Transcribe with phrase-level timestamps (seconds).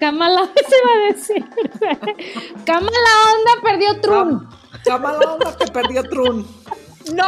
[0.00, 1.44] Kamala se va a decir.
[2.64, 4.52] Kamala onda perdió Trump.
[4.84, 6.46] Kamala onda que perdió Trump.
[7.12, 7.26] No,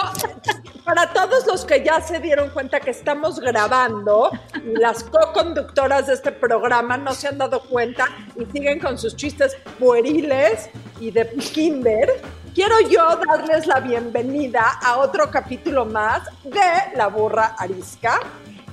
[0.84, 4.30] para todos los que ya se dieron cuenta que estamos grabando,
[4.64, 8.06] las co-conductoras de este programa no se han dado cuenta
[8.40, 12.08] y siguen con sus chistes pueriles y de kinder,
[12.54, 18.20] quiero yo darles la bienvenida a otro capítulo más de La Burra Arisca,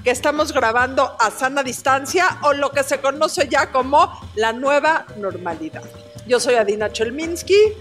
[0.03, 5.05] que estamos grabando a sana distancia o lo que se conoce ya como la nueva
[5.17, 5.83] normalidad.
[6.27, 7.73] Yo soy Adina Chelminsky.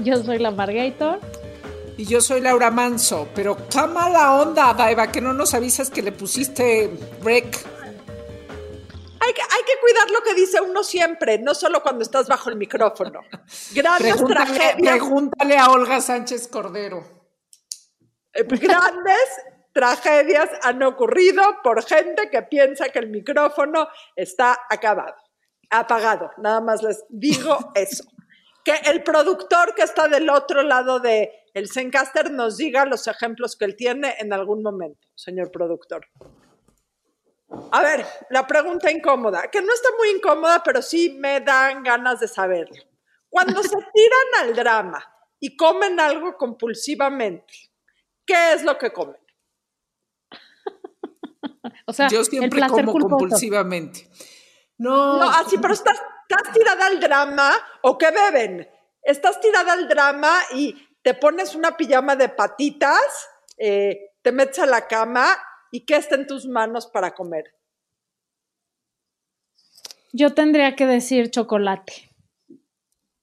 [0.00, 1.18] Yo soy la Margator.
[1.96, 6.02] Y yo soy Laura Manso, pero qué mala onda, Daiva, que no nos avisas que
[6.02, 6.90] le pusiste.
[7.24, 7.42] Hay
[9.34, 12.56] que, hay que cuidar lo que dice uno siempre, no solo cuando estás bajo el
[12.56, 13.20] micrófono.
[13.74, 17.04] Grandes Pregúntale, tragedias, pregúntale a Olga Sánchez Cordero.
[18.34, 19.28] eh, grandes
[19.72, 25.16] tragedias han ocurrido por gente que piensa que el micrófono está acabado,
[25.70, 26.30] apagado.
[26.38, 28.04] Nada más les digo eso.
[28.64, 33.56] Que el productor que está del otro lado de el Zencaster nos diga los ejemplos
[33.56, 36.06] que él tiene en algún momento, señor productor.
[37.70, 42.20] A ver, la pregunta incómoda, que no está muy incómoda, pero sí me dan ganas
[42.20, 42.82] de saberlo.
[43.28, 45.04] Cuando se tiran al drama
[45.38, 47.52] y comen algo compulsivamente,
[48.24, 49.21] ¿qué es lo que comen?
[51.86, 53.16] O sea, Yo siempre como culposo.
[53.18, 54.08] compulsivamente.
[54.78, 58.68] No, No, así, pero estás, estás tirada al drama o qué beben.
[59.02, 64.66] Estás tirada al drama y te pones una pijama de patitas, eh, te metes a
[64.66, 65.36] la cama
[65.70, 67.54] y ¿qué está en tus manos para comer?
[70.12, 72.10] Yo tendría que decir chocolate.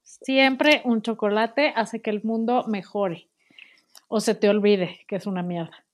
[0.03, 3.29] Siempre un chocolate hace que el mundo mejore.
[4.07, 5.85] O se te olvide que es una mierda.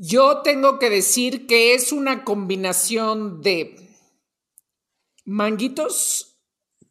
[0.00, 3.74] Yo tengo que decir que es una combinación de
[5.24, 6.38] manguitos,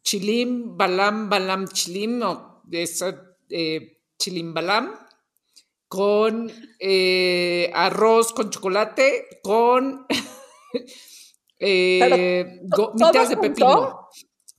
[0.02, 4.94] chilim, balam, balam, chilim, o de esa eh, chilim balam,
[5.88, 10.06] con eh, arroz con chocolate, con
[11.58, 14.08] eh, gomitas ¿todo de pepino.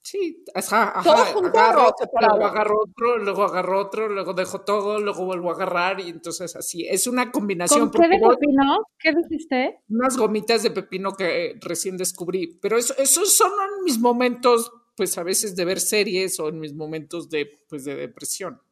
[0.09, 1.03] Sí, ajá, ajá.
[1.03, 2.37] ¿Todo junto agarro, o separado?
[2.37, 6.55] luego agarro otro, luego agarro otro, luego dejo todo, luego vuelvo a agarrar y entonces
[6.55, 6.87] así.
[6.87, 7.91] Es una combinación.
[7.91, 8.79] ¿Con qué de pepino?
[8.97, 9.81] ¿Qué dijiste?
[9.87, 12.57] unas gomitas de pepino que recién descubrí.
[12.59, 13.51] Pero eso, esos son
[13.83, 17.93] mis momentos, pues a veces de ver series o en mis momentos de, pues, de
[17.93, 18.63] depresión.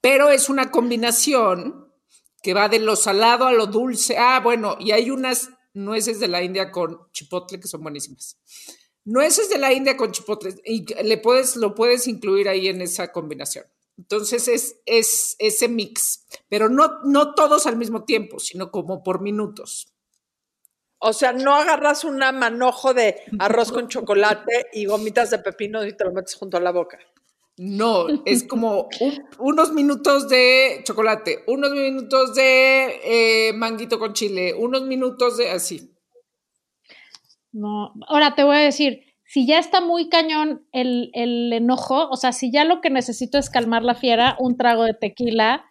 [0.00, 1.92] Pero es una combinación
[2.42, 4.16] que va de lo salado a lo dulce.
[4.16, 8.38] Ah, bueno, y hay unas nueces de la India con chipotle que son buenísimas.
[9.06, 13.12] Nueces de la India con chipotle y le puedes, lo puedes incluir ahí en esa
[13.12, 13.64] combinación.
[13.96, 19.22] Entonces es, es ese mix, pero no, no todos al mismo tiempo, sino como por
[19.22, 19.86] minutos.
[20.98, 25.96] O sea, no agarras una manojo de arroz con chocolate y gomitas de pepino y
[25.96, 26.98] te lo metes junto a la boca.
[27.58, 33.00] No, es como un- unos minutos de chocolate, unos minutos de
[33.48, 35.95] eh, manguito con chile, unos minutos de así.
[37.56, 37.94] No.
[38.06, 42.32] Ahora te voy a decir, si ya está muy cañón el, el enojo, o sea,
[42.32, 45.64] si ya lo que necesito es calmar la fiera, un trago de tequila,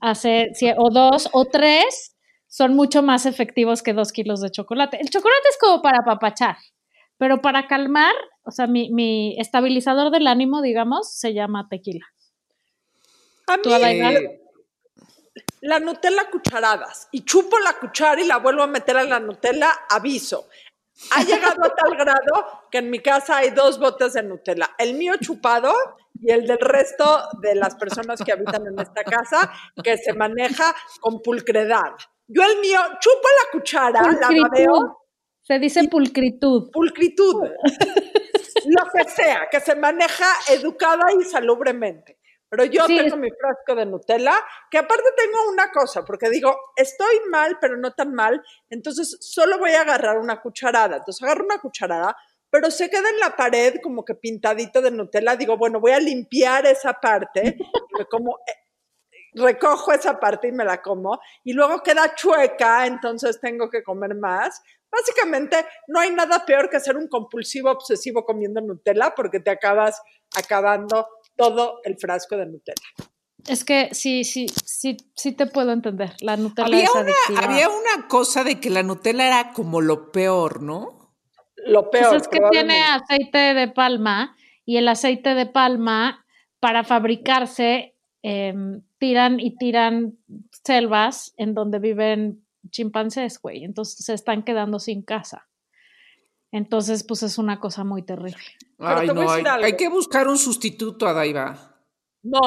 [0.00, 2.14] hace, o dos, o tres,
[2.48, 5.00] son mucho más efectivos que dos kilos de chocolate.
[5.00, 6.58] El chocolate es como para apapachar,
[7.16, 8.12] pero para calmar,
[8.44, 12.04] o sea, mi, mi estabilizador del ánimo, digamos, se llama tequila.
[13.48, 13.62] A mí.
[13.72, 14.42] Eh,
[15.62, 19.70] la Nutella cucharadas y chupo la cuchara y la vuelvo a meter a la Nutella,
[19.88, 20.48] aviso.
[21.12, 24.94] Ha llegado a tal grado que en mi casa hay dos botes de Nutella, el
[24.94, 25.72] mío chupado
[26.18, 27.04] y el del resto
[27.42, 29.52] de las personas que habitan en esta casa,
[29.84, 31.92] que se maneja con pulcredad.
[32.26, 34.42] Yo el mío chupo la cuchara, la Pulcritud.
[34.50, 34.98] babeo,
[35.42, 36.70] Se dice pulcritud.
[36.72, 37.42] pulcritud,
[38.64, 42.18] lo que sea, que se maneja educada y salubremente.
[42.48, 44.34] Pero yo Sí, tengo es- mi frasco de Nutella,
[44.70, 49.58] que aparte tengo una cosa, porque digo, estoy mal, pero no tan mal, entonces solo
[49.58, 50.98] voy a agarrar una cucharada.
[50.98, 52.16] Entonces agarro una cucharada,
[52.50, 55.36] pero se queda en la pared como que pintadito de Nutella.
[55.36, 57.56] Digo, bueno, voy a limpiar esa parte,
[57.90, 58.52] y me como eh,
[59.34, 64.14] recojo esa parte y me la como, y luego queda chueca, entonces tengo que comer
[64.14, 64.62] más.
[64.90, 70.00] Básicamente, no hay nada peor que ser un compulsivo obsesivo comiendo Nutella porque te acabas
[70.34, 71.06] acabando
[71.36, 72.82] todo el frasco de Nutella.
[73.46, 76.14] Es que sí, sí, sí, sí te puedo entender.
[76.20, 77.40] La Nutella Había es una, adictiva.
[77.44, 81.14] había una cosa de que la Nutella era como lo peor, ¿no?
[81.56, 82.16] Lo Pues peor.
[82.16, 86.24] es que tiene aceite de palma y el aceite de palma
[86.58, 90.18] para fabricarse em, tiran y tiran
[90.64, 93.62] selvas en donde viven chimpancés, güey.
[93.62, 95.46] Entonces se están quedando sin casa.
[96.52, 98.42] Entonces, pues es una cosa muy terrible.
[98.78, 99.66] Pero Ay, te voy a no, hay, decir algo.
[99.66, 101.76] hay que buscar un sustituto a Daiva.
[102.22, 102.40] No,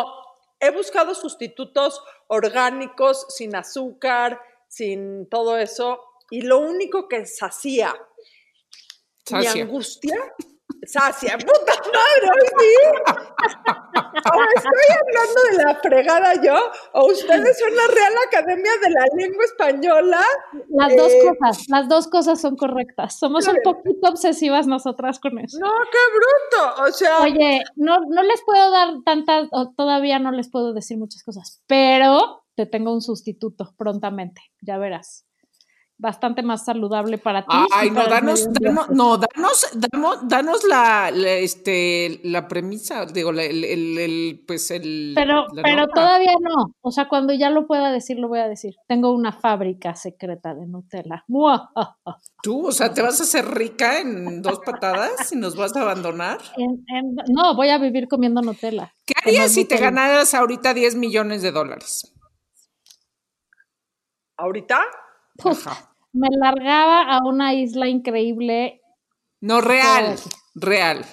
[0.59, 5.99] he buscado sustitutos orgánicos, sin azúcar, sin todo eso,
[6.29, 7.93] y lo único que sacía
[9.31, 9.63] mi Sacia.
[9.63, 10.17] angustia,
[10.83, 12.73] sacia, puta madre, hoy sí.
[14.31, 16.55] O estoy hablando de la fregada yo,
[16.93, 20.21] o ustedes son la Real Academia de la Lengua Española.
[20.69, 23.17] Las dos Eh, cosas, las dos cosas son correctas.
[23.17, 25.57] Somos un poquito obsesivas nosotras con eso.
[25.59, 26.83] No, qué bruto.
[26.83, 30.97] O sea, Oye, no, no les puedo dar tantas, o todavía no les puedo decir
[30.97, 35.25] muchas cosas, pero te tengo un sustituto prontamente, ya verás.
[36.01, 37.53] Bastante más saludable para ti.
[37.73, 43.43] Ay, no, danos, danos, no, danos, danos, danos la, la, este, la premisa, digo, la-
[43.43, 45.11] el, el, el, pues el.
[45.13, 45.93] Pero, la pero nota.
[45.93, 46.73] todavía no.
[46.79, 48.75] O sea, cuando ya lo pueda decir, lo voy a decir.
[48.87, 51.25] Tengo una fábrica secreta de Nutella.
[52.41, 55.81] Tú, o sea, te vas a hacer rica en dos patadas y nos vas a
[55.81, 56.37] abandonar.
[56.55, 58.93] En- en- no, voy a vivir comiendo Nutella.
[59.05, 62.13] ¿Qué harías si te ganaras ahorita 10 millones de dólares?
[64.37, 64.79] ahorita.
[66.13, 68.81] Me largaba a una isla increíble.
[69.41, 70.15] No, real,
[70.55, 71.05] real.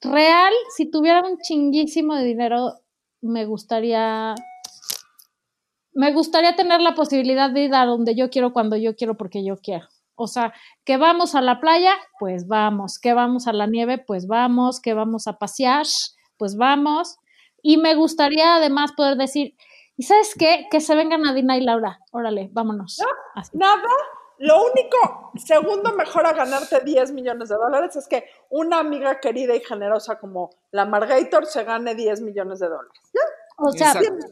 [0.00, 2.74] Real, si tuviera un chinguísimo de dinero,
[3.20, 4.34] me gustaría.
[5.92, 9.44] Me gustaría tener la posibilidad de ir a donde yo quiero, cuando yo quiero, porque
[9.44, 9.88] yo quiero.
[10.14, 10.52] O sea,
[10.84, 12.98] que vamos a la playa, pues vamos.
[12.98, 14.80] Que vamos a la nieve, pues vamos.
[14.80, 15.86] Que vamos a pasear,
[16.36, 17.16] pues vamos.
[17.62, 19.54] Y me gustaría además poder decir,
[19.96, 20.66] ¿y sabes qué?
[20.70, 22.00] Que se vengan a Dina y Laura.
[22.12, 22.98] Órale, vámonos.
[23.34, 23.56] Así.
[23.56, 23.82] nada.
[24.38, 29.54] Lo único, segundo mejor a ganarte 10 millones de dólares es que una amiga querida
[29.56, 33.00] y generosa como la Margator se gane 10 millones de dólares.
[33.56, 34.26] O sea, Exacto.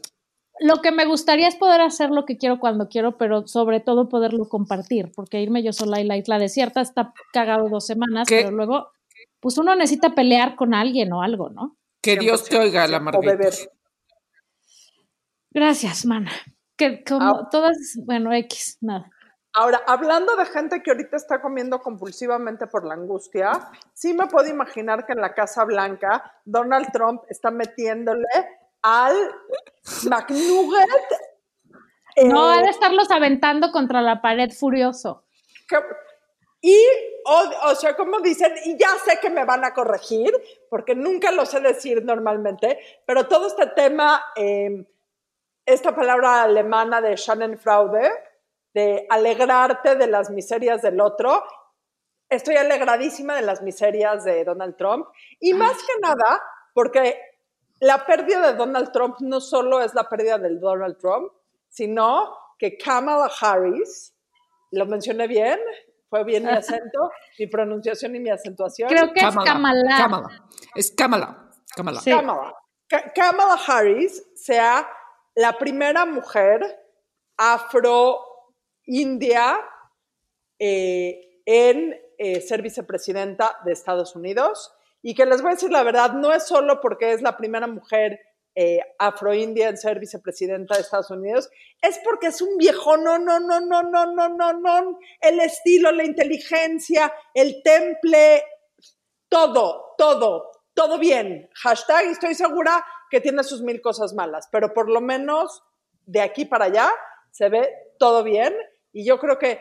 [0.59, 4.07] lo que me gustaría es poder hacer lo que quiero cuando quiero, pero sobre todo
[4.07, 8.41] poderlo compartir, porque irme yo sola y la isla desierta está cagado dos semanas, ¿Qué?
[8.43, 8.91] pero luego,
[9.39, 11.77] pues uno necesita pelear con alguien o algo, ¿no?
[12.03, 13.55] Que Dios te oiga, la beber.
[15.59, 16.29] Gracias, mana.
[16.77, 17.47] Que como Ah.
[17.49, 19.09] todas, bueno, X, nada.
[19.53, 23.53] Ahora, hablando de gente que ahorita está comiendo compulsivamente por la angustia,
[23.93, 28.25] sí me puedo imaginar que en la Casa Blanca Donald Trump está metiéndole
[28.81, 29.15] al
[30.09, 30.89] McNugget.
[32.17, 35.23] eh, No, ha de estarlos aventando contra la pared furioso.
[35.69, 35.77] que-
[36.61, 36.77] y,
[37.25, 40.31] o, o sea, como dicen, y ya sé que me van a corregir,
[40.69, 44.85] porque nunca lo sé decir normalmente, pero todo este tema, eh,
[45.65, 48.11] esta palabra alemana de Schadenfreude,
[48.73, 51.43] de alegrarte de las miserias del otro,
[52.29, 55.07] estoy alegradísima de las miserias de Donald Trump,
[55.39, 56.41] y más que nada,
[56.73, 57.17] porque
[57.79, 61.31] la pérdida de Donald Trump no solo es la pérdida del Donald Trump,
[61.69, 64.13] sino que Kamala Harris,
[64.71, 65.59] lo mencioné bien,
[66.09, 68.89] fue bien mi acento, mi pronunciación y mi acentuación.
[68.89, 69.97] Creo que es Kamala.
[69.97, 70.29] Kamala.
[70.75, 71.49] Es Kamala.
[71.75, 71.99] Kamala.
[72.01, 72.11] Sí.
[72.11, 72.53] Kamala.
[72.87, 74.87] Ka- Kamala Harris sea
[75.35, 76.61] la primera mujer
[77.37, 78.19] afro-india
[80.57, 84.73] eh, en eh, ser vicepresidenta de Estados Unidos.
[85.01, 87.67] Y que les voy a decir la verdad, no es solo porque es la primera
[87.67, 88.19] mujer
[88.55, 91.49] eh, afro-india en ser vicepresidenta de Estados Unidos,
[91.81, 95.91] es porque es un viejo, no, no, no, no, no, no, no, no, el estilo,
[95.91, 98.45] la inteligencia, el temple,
[99.27, 101.49] todo, todo, todo bien.
[101.55, 105.63] Hashtag, estoy segura que tiene sus mil cosas malas, pero por lo menos
[106.05, 106.89] de aquí para allá
[107.31, 107.69] se ve
[107.99, 108.53] todo bien
[108.93, 109.59] y yo creo que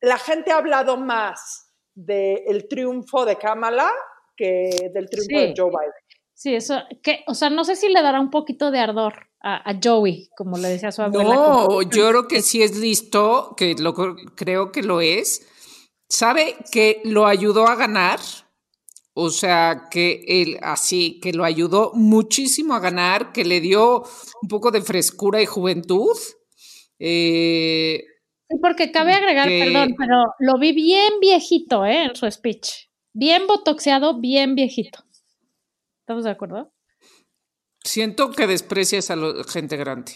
[0.00, 3.90] la gente ha hablado más del triunfo de Kamala
[4.36, 5.34] que del triunfo Sí.
[5.34, 5.92] de Joe Biden.
[6.34, 9.70] Sí, eso, que, o sea, no sé si le dará un poquito de ardor a,
[9.70, 11.34] a Joey, como le decía su abuela.
[11.34, 15.48] No, como- yo creo que sí es listo, que lo creo que lo es.
[16.10, 18.20] Sabe que lo ayudó a ganar,
[19.18, 24.04] o sea, que él así, que lo ayudó muchísimo a ganar, que le dio
[24.42, 26.14] un poco de frescura y juventud.
[26.98, 28.04] Eh,
[28.48, 32.04] Sí, porque cabe agregar, que- perdón, pero lo vi bien viejito, ¿eh?
[32.04, 32.88] En su speech.
[33.12, 35.00] Bien botoxeado, bien viejito.
[36.00, 36.72] ¿Estamos de acuerdo?
[37.82, 40.12] Siento que desprecias a la gente grande.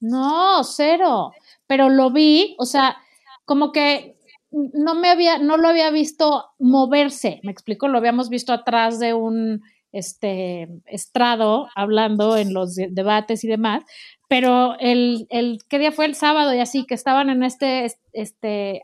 [0.00, 1.32] No, cero.
[1.66, 2.96] Pero lo vi, o sea,
[3.44, 4.17] como que
[4.50, 9.14] no me había, no lo había visto moverse, me explico, lo habíamos visto atrás de
[9.14, 9.62] un
[9.92, 13.84] este estrado hablando en los de- debates y demás,
[14.28, 16.04] pero el, el, ¿qué día fue?
[16.06, 18.82] El sábado y así, que estaban en este, este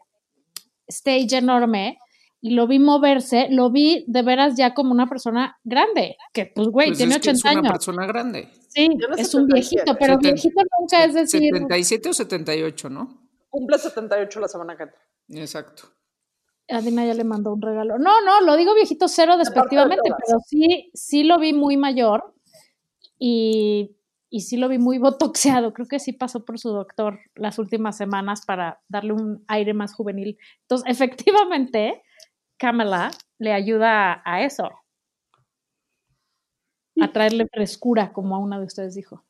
[0.87, 1.99] stage enorme
[2.40, 6.68] y lo vi moverse, lo vi de veras ya como una persona grande, que pues
[6.68, 7.73] güey, Pues tiene es que 80 es una años.
[7.73, 8.49] persona grande.
[8.68, 9.52] Sí, es un 77.
[9.54, 13.28] viejito, pero viejito nunca es decir, 77 o 78, ¿no?
[13.50, 14.99] Cumple 78 la semana que entra.
[15.28, 15.88] Exacto.
[16.69, 17.99] a Dina ya le mandó un regalo.
[17.99, 22.35] No, no, lo digo viejito cero despectivamente, pero sí, sí lo vi muy mayor
[23.19, 23.97] y,
[24.31, 25.73] y sí lo vi muy botoxeado.
[25.73, 29.95] Creo que sí pasó por su doctor las últimas semanas para darle un aire más
[29.95, 30.38] juvenil.
[30.62, 32.02] Entonces, efectivamente,
[32.57, 34.71] Kamala le ayuda a, a eso.
[37.00, 39.25] A traerle frescura, como a una de ustedes dijo.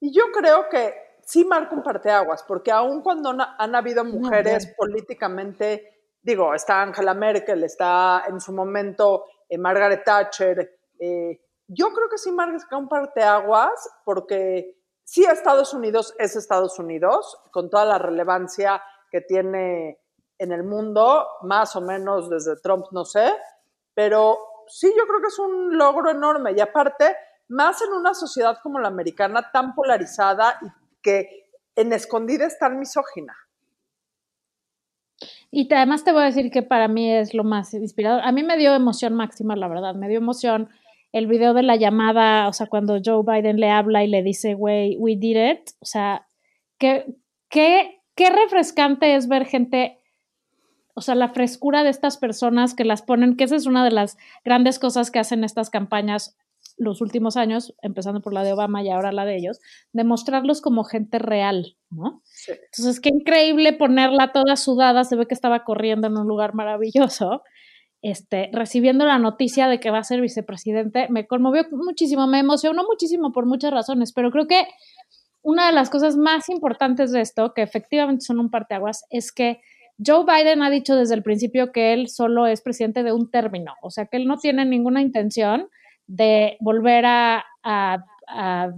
[0.00, 0.94] Y yo creo que
[1.30, 7.62] sí marca un parteaguas, porque aun cuando han habido mujeres políticamente, digo, está Angela Merkel,
[7.62, 13.88] está en su momento eh, Margaret Thatcher, eh, yo creo que sí marca un parteaguas,
[14.04, 20.00] porque sí Estados Unidos es Estados Unidos, con toda la relevancia que tiene
[20.36, 23.32] en el mundo, más o menos desde Trump, no sé,
[23.94, 27.16] pero sí yo creo que es un logro enorme y aparte,
[27.50, 32.78] más en una sociedad como la americana tan polarizada y que en escondida es tan
[32.78, 33.36] misógina.
[35.50, 38.22] Y además te voy a decir que para mí es lo más inspirador.
[38.22, 39.94] A mí me dio emoción máxima, la verdad.
[39.94, 40.68] Me dio emoción
[41.12, 44.54] el video de la llamada, o sea, cuando Joe Biden le habla y le dice,
[44.54, 45.70] güey, we did it.
[45.80, 46.26] O sea,
[46.78, 47.06] qué,
[47.48, 49.98] qué, qué refrescante es ver gente,
[50.94, 53.90] o sea, la frescura de estas personas que las ponen, que esa es una de
[53.90, 56.36] las grandes cosas que hacen estas campañas
[56.80, 59.60] los últimos años, empezando por la de Obama y ahora la de ellos,
[59.92, 62.22] demostrarlos como gente real, ¿no?
[62.24, 62.52] Sí.
[62.52, 67.42] Entonces, qué increíble ponerla toda sudada, se ve que estaba corriendo en un lugar maravilloso,
[68.00, 72.82] este, recibiendo la noticia de que va a ser vicepresidente, me conmovió muchísimo, me emocionó
[72.84, 74.66] muchísimo por muchas razones, pero creo que
[75.42, 79.60] una de las cosas más importantes de esto, que efectivamente son un parteaguas, es que
[80.04, 83.74] Joe Biden ha dicho desde el principio que él solo es presidente de un término,
[83.82, 85.68] o sea que él no tiene ninguna intención
[86.10, 88.70] de volver a, a- a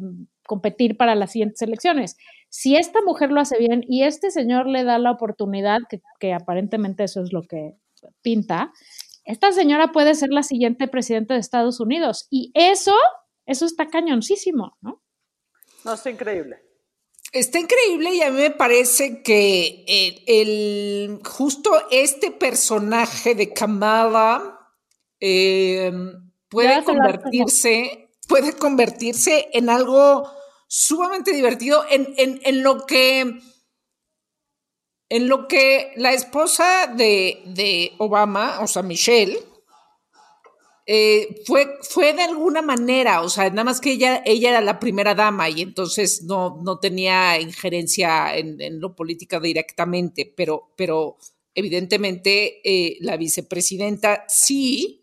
[0.47, 2.17] competir para las siguientes elecciones.
[2.49, 6.33] Si esta mujer lo hace bien y este señor le da la oportunidad, que, que
[6.35, 7.75] aparentemente eso es lo que
[8.23, 8.73] pinta,
[9.25, 12.27] esta señora puede ser la siguiente presidenta de Estados Unidos.
[12.31, 12.95] Y eso,
[13.47, 15.01] eso está cañoncísimo, ¿no?
[15.85, 16.57] No, está increíble.
[17.33, 24.59] Está increíble y a mí me parece que el, el- justo este personaje de Kamala
[25.21, 25.91] eh,
[26.52, 30.30] puede convertirse, puede convertirse en algo
[30.68, 33.40] sumamente divertido en, en- en lo que
[35.09, 39.38] en lo que la esposa de, de Obama, o sea, Michelle,
[40.87, 44.80] eh, fue, fue de alguna manera, o sea, nada más que ella, ella era la
[44.80, 51.18] primera dama y entonces no, no tenía injerencia en, en lo política directamente, pero, pero
[51.54, 55.01] evidentemente eh, la vicepresidenta sí,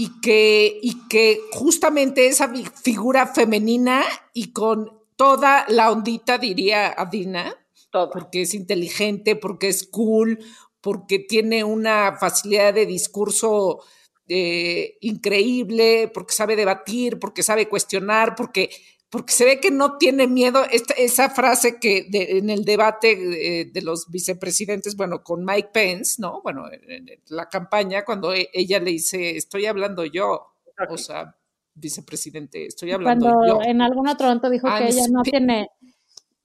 [0.00, 2.50] y que, y que justamente esa
[2.82, 4.02] figura femenina
[4.32, 7.54] y con toda la ondita, diría Adina,
[7.90, 8.08] Todo.
[8.08, 10.38] porque es inteligente, porque es cool,
[10.80, 13.80] porque tiene una facilidad de discurso
[14.26, 18.70] eh, increíble, porque sabe debatir, porque sabe cuestionar, porque,
[19.10, 20.62] porque se ve que no tiene miedo.
[20.70, 23.10] Esta, esa frase que de- en el debate
[23.60, 26.40] eh, de los vicepresidentes, bueno, con Mike Pence, ¿no?
[26.42, 30.46] Bueno, en, en la campaña, cuando e- ella le dice, estoy hablando yo,
[30.88, 31.36] o sea,
[31.74, 33.62] vicepresidente, estoy hablando Cuando yo.
[33.68, 35.68] en algún otro momento dijo I'm que ella no tiene,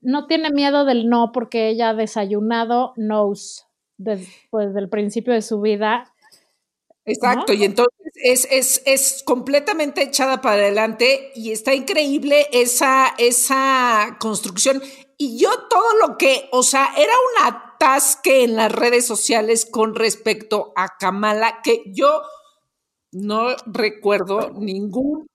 [0.00, 3.64] no tiene miedo del no porque ella ha desayunado knows
[3.98, 6.12] desde el principio de su vida.
[7.06, 14.16] Exacto, y entonces es, es, es completamente echada para adelante y está increíble esa, esa
[14.20, 14.82] construcción.
[15.16, 19.94] Y yo todo lo que, o sea, era un atasque en las redes sociales con
[19.94, 22.22] respecto a Kamala, que yo
[23.12, 25.26] no recuerdo ningún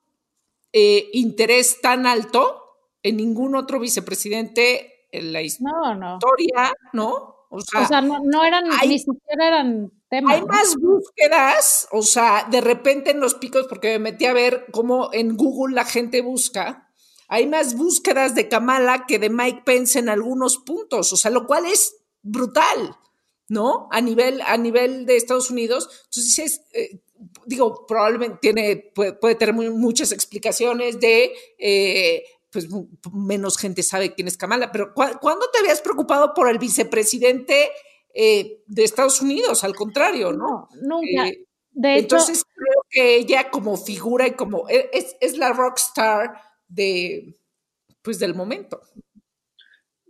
[0.73, 2.63] eh, interés tan alto
[3.01, 6.13] en ningún otro vicepresidente en la No, no.
[6.15, 7.35] historia, ¿no?
[7.49, 10.47] O sea, O sea, no, no eran, hay- ni siquiera eran hay ¿no?
[10.47, 15.09] más búsquedas, o sea, de repente en los picos, porque me metí a ver cómo
[15.13, 16.89] en Google la gente busca,
[17.27, 21.47] hay más búsquedas de Kamala que de Mike Pence en algunos puntos, o sea, lo
[21.47, 22.97] cual es brutal,
[23.47, 23.87] ¿no?
[23.91, 25.89] A nivel, a nivel de Estados Unidos.
[26.05, 26.99] Entonces dices, eh,
[27.45, 32.67] digo, probablemente tiene, puede, puede tener muy- muchas explicaciones de, eh, pues
[33.13, 37.69] menos gente sabe quién es Kamala, pero ¿cu- ¿cuándo te habías preocupado por el vicepresidente
[38.13, 39.63] eh, de Estados Unidos?
[39.63, 40.67] Al contrario, ¿no?
[40.81, 41.27] Nunca.
[41.27, 45.53] Eh, de hecho, entonces creo que ella como figura y como e, es, es la
[45.53, 47.37] rockstar de
[48.01, 48.81] pues del momento.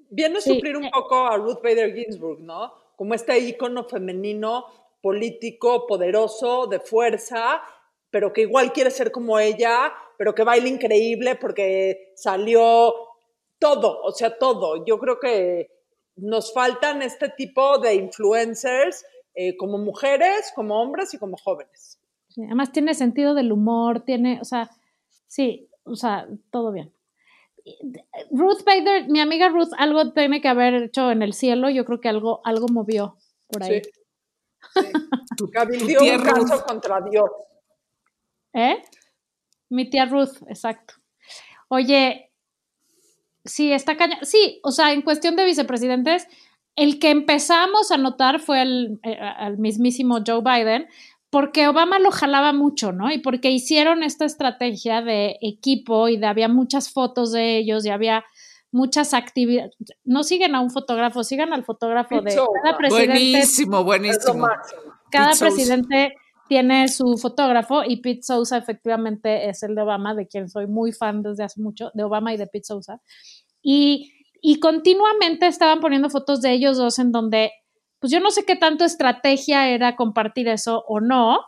[0.10, 0.56] Viene a Sí.
[0.56, 2.74] suplir un poco a Ruth Bader Ginsburg, ¿no?
[2.96, 4.66] Como este ícono femenino,
[5.02, 7.62] político, poderoso, de fuerza,
[8.10, 12.94] pero que igual quiere ser como ella, pero que baila increíble porque salió
[13.60, 14.86] todo, o sea, todo.
[14.86, 15.70] Yo creo que
[16.22, 22.00] nos faltan este tipo de influencers eh, como mujeres, como hombres y como jóvenes.
[22.30, 24.70] sí, además tiene sentido del humor, tiene, o sea,
[25.28, 26.94] sí, o sea, todo bien.
[28.32, 32.02] Ruth Bader, mi amiga Ruth, algo tiene que haber hecho en el cielo, yo creo
[32.02, 33.82] que algo, algo movió por ahí.
[33.84, 33.92] Sí.
[34.74, 34.92] Sí.
[35.38, 37.30] Tu, Cabildió tía un caso contra Dios.
[38.54, 38.82] ¿Eh?
[39.70, 40.96] Mi tía Ruth, exacto.
[41.70, 42.31] Oye,
[43.46, 44.18] sí, está caña.
[44.24, 46.28] Sí, o sea, en cuestión de vicepresidentes,
[46.76, 50.88] el que empezamos a notar fue el, eh, al mismísimo Joe Biden,
[51.30, 53.12] porque Obama lo jalaba mucho, ¿no?
[53.12, 57.90] Y porque hicieron esta estrategia de equipo y de, había muchas fotos de ellos y
[57.90, 58.26] había
[58.72, 59.76] muchas actividades.
[60.04, 64.48] No siguen a un fotógrafo, sigan al fotógrafo de cada presidente Buenísimo, buenísimo.
[65.10, 66.16] cada presidente
[66.52, 70.92] tiene su fotógrafo y Pete Sousa efectivamente es el de Obama, de quien soy muy
[70.92, 73.00] fan desde hace mucho, de Obama y de Pete Sousa.
[73.62, 77.54] Y, y continuamente estaban poniendo fotos de ellos dos en donde,
[78.00, 81.40] pues yo no sé qué tanto estrategia era compartir eso o no,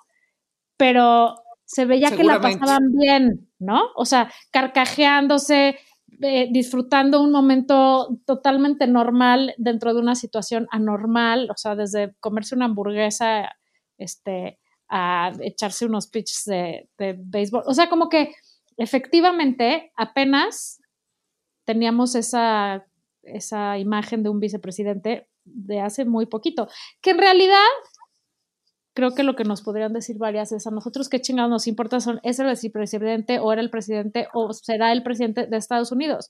[0.78, 3.88] pero se veía que la pasaban bien, ¿no?
[3.98, 5.80] O sea, carcajeándose,
[6.22, 12.56] eh, disfrutando un momento totalmente normal dentro de una situación anormal, o sea, desde comerse
[12.56, 13.52] una hamburguesa,
[13.98, 17.64] este, a echarse unos pitches de, de béisbol.
[17.66, 18.34] O sea, como que
[18.78, 20.82] efectivamente apenas
[21.66, 22.86] teníamos esa,
[23.24, 26.68] esa imagen de un vicepresidente de hace muy poquito,
[27.02, 27.58] que en realidad
[28.94, 32.00] creo que lo que nos podrían decir varias es a nosotros qué chingados nos importa
[32.00, 36.30] son es el vicepresidente o era el presidente o será el presidente de Estados Unidos.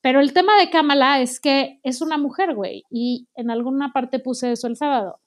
[0.00, 4.18] Pero el tema de Kamala es que es una mujer, güey, y en alguna parte
[4.18, 5.18] puse eso el sábado.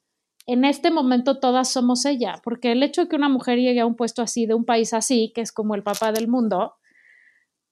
[0.47, 3.85] En este momento todas somos ella, porque el hecho de que una mujer llegue a
[3.85, 6.75] un puesto así, de un país así, que es como el papá del mundo,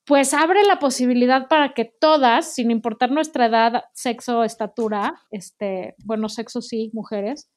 [0.06, 6.30] pues abre la posibilidad para que todas, sin importar nuestra edad, sexo, estatura, este, bueno,
[6.30, 7.50] sexo sí, mujeres,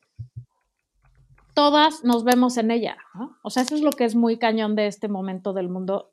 [1.52, 2.96] todas nos vemos en ella.
[3.42, 6.12] O sea, eso es lo que es muy cañón de este momento del mundo,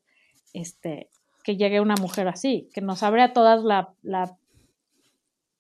[0.53, 1.09] este,
[1.43, 4.35] que llegue una mujer así, que nos abre a todas la, la,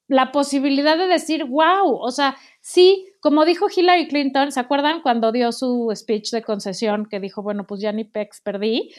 [0.07, 5.31] la posibilidad de decir, wow, o sea, sí, como dijo Hillary Clinton, ¿se acuerdan cuando
[5.31, 8.91] dio su speech de concesión que dijo, bueno, pues ya ni pex perdí?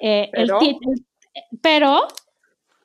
[0.00, 0.76] Eh, Pero- el-
[1.62, 2.00] pero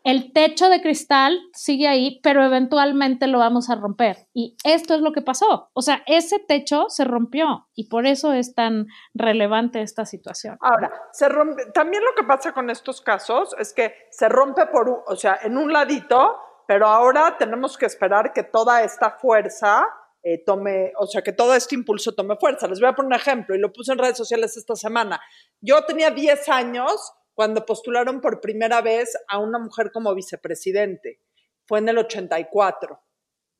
[0.03, 4.27] el techo de cristal sigue ahí, pero eventualmente lo vamos a romper.
[4.33, 5.69] Y esto es lo que pasó.
[5.73, 10.57] O sea, ese techo se rompió y por eso es tan relevante esta situación.
[10.59, 15.03] Ahora, se rompe, también lo que pasa con estos casos es que se rompe por,
[15.07, 16.35] o sea, en un ladito,
[16.67, 19.85] pero ahora tenemos que esperar que toda esta fuerza
[20.25, 22.67] eh, tome, o sea, que todo este impulso tome fuerza.
[22.67, 25.19] Les voy a poner un ejemplo y lo puse en redes sociales esta semana.
[25.59, 31.19] Yo tenía 10 años cuando postularon por primera vez a una mujer como vicepresidente.
[31.65, 33.01] Fue en el 84.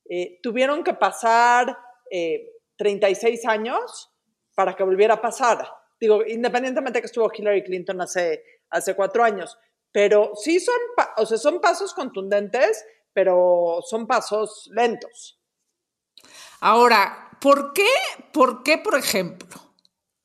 [0.10, 1.78] Eh, tuvieron que pasar
[2.10, 4.12] eh, 36 años
[4.56, 5.68] para que volviera a pasar.
[6.00, 9.58] Digo, independientemente que estuvo Hillary Clinton hace, hace cuatro años.
[9.94, 10.76] Pero sí son,
[11.18, 15.40] o sea, son pasos contundentes, pero son pasos lentos.
[16.60, 17.88] Ahora, ¿por qué,
[18.34, 19.62] por qué, por ejemplo?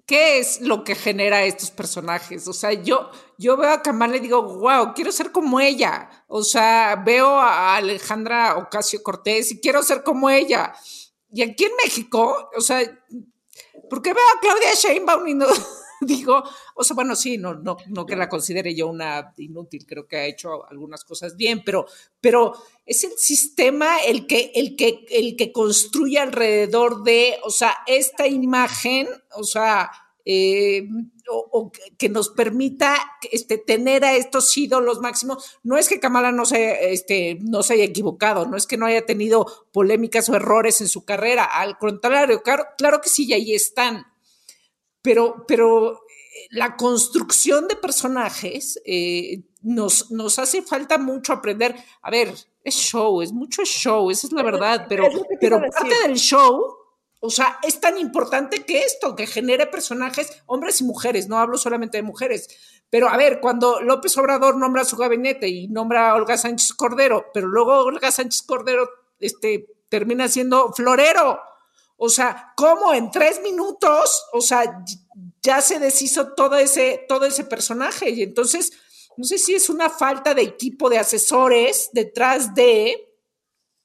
[0.07, 2.49] ¿Qué es lo que genera estos personajes?
[2.49, 6.25] O sea, yo, yo veo a Kamala y digo, wow, quiero ser como ella.
[6.29, 10.73] O sea, veo a Alejandra Ocasio Cortés y quiero ser como ella.
[11.31, 12.81] Y aquí en México, o sea,
[13.91, 15.47] ¿por qué veo a Claudia Sheinbaum y no
[16.07, 16.43] digo,
[16.75, 20.17] o sea, bueno, sí, no, no, no que la considere yo una inútil, creo que
[20.17, 21.87] ha hecho algunas cosas bien, pero,
[22.21, 22.53] pero
[22.87, 28.27] es el sistema el que, el que, el que construye alrededor de, o sea, esta
[28.27, 29.91] imagen, o sea,
[30.25, 30.87] eh,
[31.31, 32.97] o, o que nos permita
[33.33, 35.59] este, tener a estos ídolos máximos.
[35.63, 38.87] No es que Kamala no se, este, no se haya equivocado, no es que no
[38.87, 43.33] haya tenido polémicas o errores en su carrera, al contrario, claro, claro que sí, y
[43.33, 44.07] ahí están.
[45.09, 51.75] Pero, pero eh, la construcción de personajes eh, nos, nos hace falta mucho aprender.
[52.03, 55.09] A ver, es show, es mucho show, esa es la verdad, pero,
[55.41, 55.73] pero decir.
[55.73, 56.77] parte del show
[57.21, 61.57] O sea, es tan importante que esto, que genere personajes, hombres y mujeres, no hablo
[61.57, 62.51] solamente de mujeres.
[62.91, 67.29] Pero a ver, cuando López Obrador nombra su gabinete y nombra a Olga Sánchez Cordero,
[67.33, 68.91] pero luego Olga Sánchez Cordero
[69.21, 71.41] este, termina siendo florero.
[72.01, 74.25] O sea, ¿cómo en tres minutos?
[74.33, 74.85] O sea,
[75.43, 78.11] ya se deshizo todo ese, todo ese personaje.
[78.11, 78.71] Y entonces,
[79.17, 83.05] no sé si es una falta de equipo de asesores detrás de,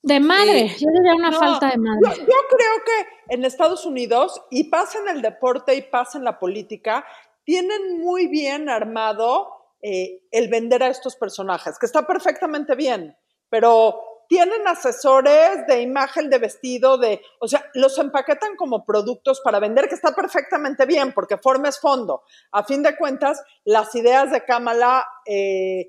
[0.03, 2.17] de madre, Eh, yo diría una No, falta de Yo, madre.
[2.19, 6.37] yo creo que en Estados Unidos, y pasa en el deporte y pasa en la
[6.37, 7.05] política,
[7.45, 9.47] tienen muy bien armado
[9.81, 13.17] eh, el vender a estos personajes, que está perfectamente bien,
[13.49, 19.59] pero tienen asesores de imagen, de vestido, de, o sea, los empaquetan como productos para
[19.59, 22.23] vender, que está perfectamente bien, porque forma es fondo.
[22.51, 25.87] A fin de cuentas, las ideas de Kamala eh,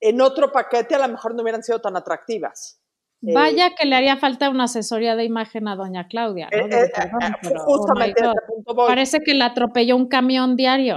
[0.00, 2.80] en otro paquete a lo mejor no hubieran sido tan atractivas.
[3.22, 6.58] Eh, Vaya que le haría falta una asesoría de imagen a doña Claudia, ¿no?
[6.58, 8.30] Eh, eh, perdón, pero, oh justamente God.
[8.30, 8.88] ese punto voy.
[8.88, 10.96] Parece que la atropelló un camión diario.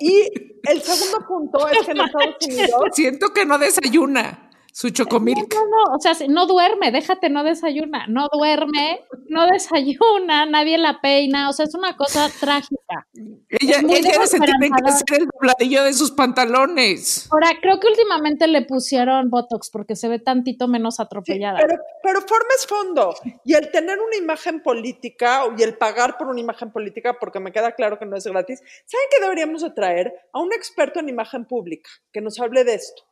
[0.00, 0.24] Y
[0.64, 5.52] el segundo punto es que en Estados Unidos, siento que no desayuna su chocomilk.
[5.54, 11.00] no, no, o sea, no duerme, déjate, no desayuna, no duerme, no desayuna, nadie la
[11.00, 13.06] peina, o sea, es una cosa trágica.
[13.48, 17.28] Ella, ella se tiene que hacer el dobladillo de sus pantalones.
[17.30, 21.58] Ahora, creo que últimamente le pusieron Botox porque se ve tantito menos sí, atropellada.
[21.58, 23.14] pero, pero forma es fondo.
[23.44, 27.52] Y el tener una imagen política y el pagar por una imagen política, porque me
[27.52, 31.08] queda claro que no es gratis, ¿saben que deberíamos de traer a un experto en
[31.08, 33.09] imagen pública que nos hable de esto?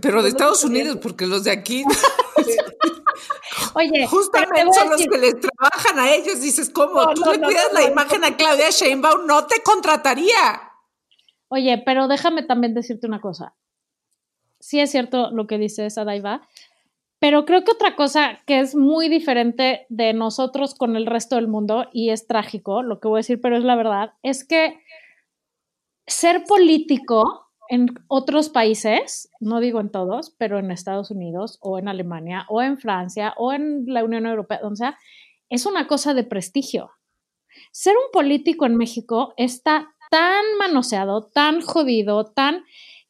[0.00, 1.84] Pero de Estados Unidos, porque los de aquí
[3.74, 6.40] Oye, justamente son los que les trabajan a ellos.
[6.40, 7.02] Dices, ¿cómo?
[7.02, 10.72] No, Tú no, le no, cuidas la imagen a Claudia Sheinbaum, no te contrataría.
[11.48, 13.54] Oye, pero déjame también decirte una cosa.
[14.60, 16.48] Sí es cierto lo que dices, Adaiva,
[17.18, 21.48] pero creo que otra cosa que es muy diferente de nosotros con el resto del
[21.48, 24.80] mundo, y es trágico lo que voy a decir, pero es la verdad, es que
[26.06, 31.88] ser político en otros países, no digo en todos, pero en Estados Unidos o en
[31.88, 34.98] Alemania o en Francia o en la Unión Europea, o sea,
[35.48, 36.90] es una cosa de prestigio.
[37.72, 42.64] Ser un político en México está tan manoseado, tan jodido, tan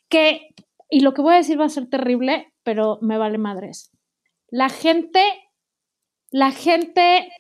[0.09, 0.55] que,
[0.91, 3.91] y lo que voy a decir va a ser terrible, pero me vale madres.
[4.49, 5.23] La gente,
[6.31, 7.31] la gente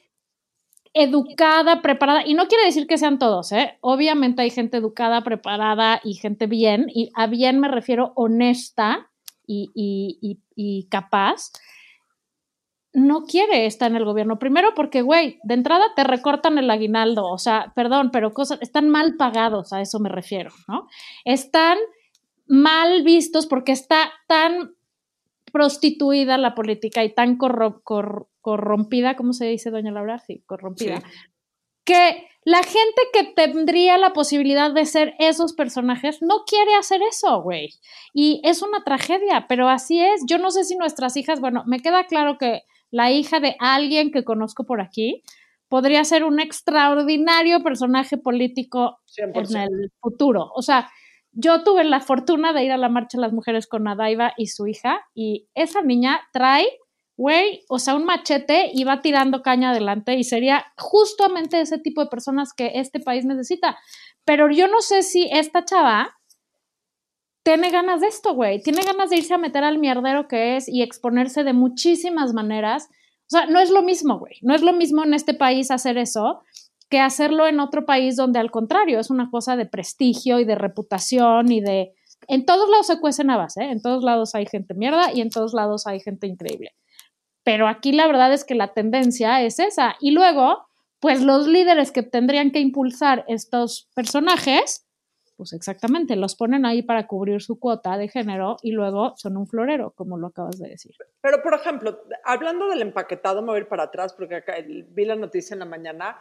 [0.94, 3.76] educada, preparada, y no quiere decir que sean todos, ¿eh?
[3.80, 9.10] Obviamente hay gente educada, preparada y gente bien, y a bien me refiero honesta
[9.46, 11.50] y, y- y- y capaz,
[12.92, 14.38] no quiere estar en el gobierno.
[14.38, 18.88] Primero porque, güey, de entrada te recortan el aguinaldo, o sea, perdón, pero cosas, están
[18.88, 20.86] mal pagados, a eso me refiero, ¿no?
[21.24, 21.76] Están
[22.46, 24.74] mal vistos porque está tan
[25.54, 30.18] prostituida la política y tan corro- cor- corrompida, ¿cómo se dice, doña Laura?
[30.18, 30.96] Sí, corrompida.
[31.00, 31.06] Sí.
[31.84, 37.40] Que la gente que tendría la posibilidad de ser esos personajes no quiere hacer eso,
[37.40, 37.70] güey.
[38.12, 40.22] Y es una tragedia, pero así es.
[40.26, 44.10] Yo no sé si nuestras hijas, bueno, me queda claro que la hija de alguien
[44.10, 45.22] que conozco por aquí
[45.68, 49.50] podría ser un extraordinario personaje político 100%.
[49.54, 50.50] en el futuro.
[50.56, 50.90] O sea,
[51.34, 54.46] yo tuve la fortuna de ir a la Marcha de las Mujeres con Adaiva y
[54.46, 56.66] su hija, y esa niña trae,
[57.16, 62.02] güey, o sea, un machete y va tirando caña adelante, y sería justamente ese tipo
[62.02, 63.76] de personas que este país necesita.
[64.24, 66.16] Pero yo no sé si esta chava
[67.44, 68.62] tiene ganas de esto, güey.
[68.62, 72.88] Tiene ganas de irse a meter al mierdero que es y exponerse de muchísimas maneras.
[73.26, 74.38] O sea, no es lo mismo, güey.
[74.40, 76.42] No es lo mismo en este país hacer eso
[76.94, 80.54] que hacerlo en otro país donde al contrario es una cosa de prestigio y de
[80.54, 81.92] reputación y de...
[82.28, 83.64] En todos lados se cuecen habas, ¿eh?
[83.64, 86.70] En todos lados hay gente mierda y en todos lados hay gente increíble.
[87.42, 89.96] Pero aquí la verdad es que la tendencia es esa.
[89.98, 90.68] Y luego,
[91.00, 94.86] pues los líderes que tendrían que impulsar estos personajes,
[95.36, 99.48] pues exactamente, los ponen ahí para cubrir su cuota de género y luego son un
[99.48, 100.94] florero, como lo acabas de decir.
[101.20, 105.04] Pero, por ejemplo, hablando del empaquetado, me voy a ir para atrás porque acá vi
[105.04, 106.18] la noticia en la mañana.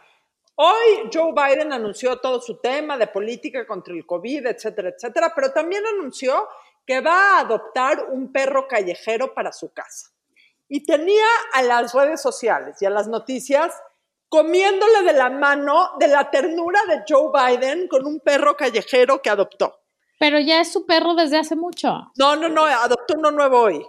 [0.56, 5.52] Hoy Joe Biden anunció todo su tema de política contra el COVID, etcétera, etcétera, pero
[5.52, 6.48] también anunció
[6.86, 10.10] que va a adoptar un perro callejero para su casa.
[10.68, 13.72] Y tenía a las redes sociales y a las noticias
[14.28, 19.30] comiéndole de la mano de la ternura de Joe Biden con un perro callejero que
[19.30, 19.80] adoptó.
[20.18, 22.12] Pero ya es su perro desde hace mucho.
[22.16, 23.84] No, no, no, adoptó uno nuevo hoy,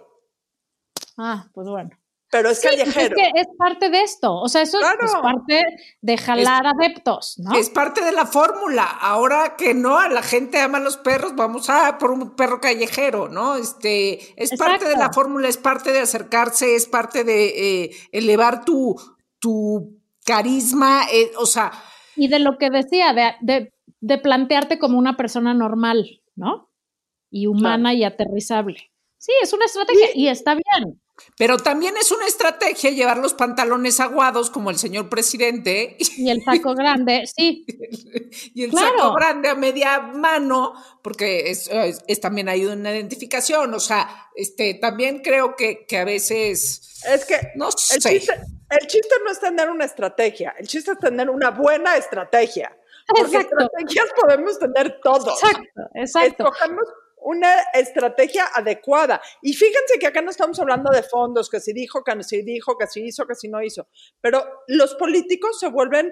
[1.17, 1.91] Ah, pues bueno.
[2.31, 3.15] Pero es Sí, pues callejero.
[3.17, 4.33] es que es parte de esto.
[4.35, 5.05] O sea, eso es- Claro.
[5.05, 5.63] es parte
[6.01, 7.55] de jalar adeptos, ¿no?
[7.55, 8.83] Es parte de la fórmula.
[8.85, 13.55] Ahora que no, la gente ama los perros, vamos a por un perro callejero, ¿no?
[13.55, 18.65] Este, es parte de la fórmula, es parte de acercarse, es parte de eh, elevar
[18.65, 18.95] tu,
[19.39, 21.71] tu carisma, eh, o sea...
[22.15, 26.69] Y de lo que decía, de, de, de plantearte como una persona normal, ¿no?
[27.29, 28.91] Y humana y aterrizable.
[29.17, 31.01] Sí, es una estrategia y está bien.
[31.38, 35.97] Pero también es una estrategia llevar los pantalones aguados como el señor presidente.
[35.99, 37.65] Y el saco grande, sí.
[38.54, 41.69] y el saco grande a media mano, porque es,
[42.08, 43.73] es, también hay una identificación.
[43.73, 47.01] O sea, este, también creo que, que a veces.
[47.06, 48.34] Es que no el, chiste,
[48.69, 52.75] el chiste no es tener una estrategia, el chiste es tener una buena estrategia.
[53.08, 55.43] Porque estrategias podemos tener todos.
[55.43, 56.51] Exacto, exacto
[57.25, 59.19] una estrategia adecuada.
[59.41, 62.77] Y fíjense que acá no estamos hablando de fondos, que si dijo, que si dijo,
[62.77, 63.88] que si hizo, que si no hizo,
[64.21, 66.11] pero los políticos se vuelven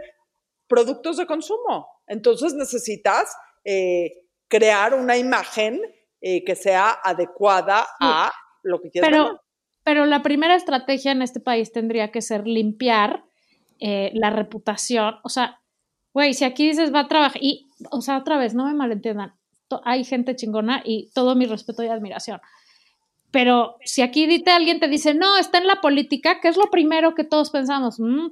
[0.67, 1.88] productos de consumo.
[2.08, 5.82] Entonces necesitas eh, crear una imagen
[6.19, 8.32] eh, que sea adecuada a
[8.63, 9.41] lo que quieres pero,
[9.84, 13.23] Pero la primera estrategia en este país tendría que ser limpiar
[13.80, 15.15] eh, la reputación.
[15.23, 15.62] O sea,
[16.12, 19.36] güey, si aquí dices va a trabajar, y, o sea, otra vez, no me malentiendan,
[19.86, 22.40] hay gente chingona y todo mi respeto y admiración.
[23.32, 27.16] Pero si aquí alguien te dice, no, está en la política, ¿qué es lo primero
[27.16, 28.00] que todos pensamos?
[28.00, 28.28] Mm,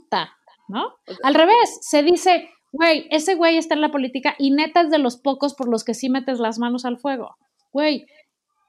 [0.68, 0.96] ¿no?
[1.24, 5.00] Al revés, se dice, güey, ese güey está en la política y neta es de
[5.00, 7.36] los pocos por los que sí metes las manos al fuego.
[7.72, 8.06] Güey,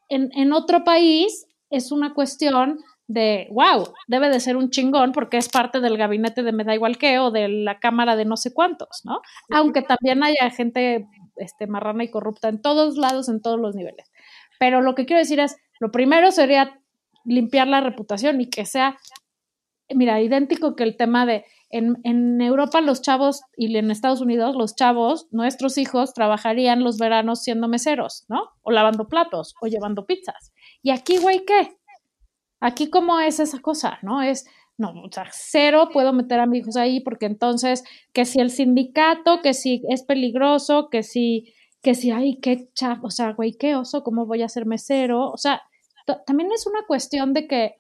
[0.09, 5.37] en, en otro país es una cuestión de, wow, debe de ser un chingón porque
[5.37, 8.37] es parte del gabinete de me da igual qué o de la cámara de no
[8.37, 9.21] sé cuántos, ¿no?
[9.51, 14.11] Aunque también haya gente este, marrana y corrupta en todos lados, en todos los niveles.
[14.59, 16.81] Pero lo que quiero decir es, lo primero sería
[17.25, 18.99] limpiar la reputación y que sea,
[19.89, 24.55] mira, idéntico que el tema de, en, en Europa los chavos y en Estados Unidos
[24.57, 28.51] los chavos, nuestros hijos, trabajarían los veranos siendo meseros, ¿no?
[28.63, 30.53] O lavando platos o llevando pizzas.
[30.83, 31.77] Y aquí, güey, ¿qué?
[32.61, 33.99] Aquí, ¿cómo es esa cosa?
[34.03, 34.23] ¿No?
[34.23, 34.47] Es,
[34.91, 38.51] no, o sea, cero puedo meter a mis hijos ahí porque entonces, que si el
[38.51, 43.53] sindicato, que si es peligroso, que si, que si, ay, qué chavo, o sea, güey,
[43.55, 45.31] qué oso, ¿cómo voy a ser mesero?
[45.31, 45.63] O sea,
[46.27, 47.77] también es una cuestión de que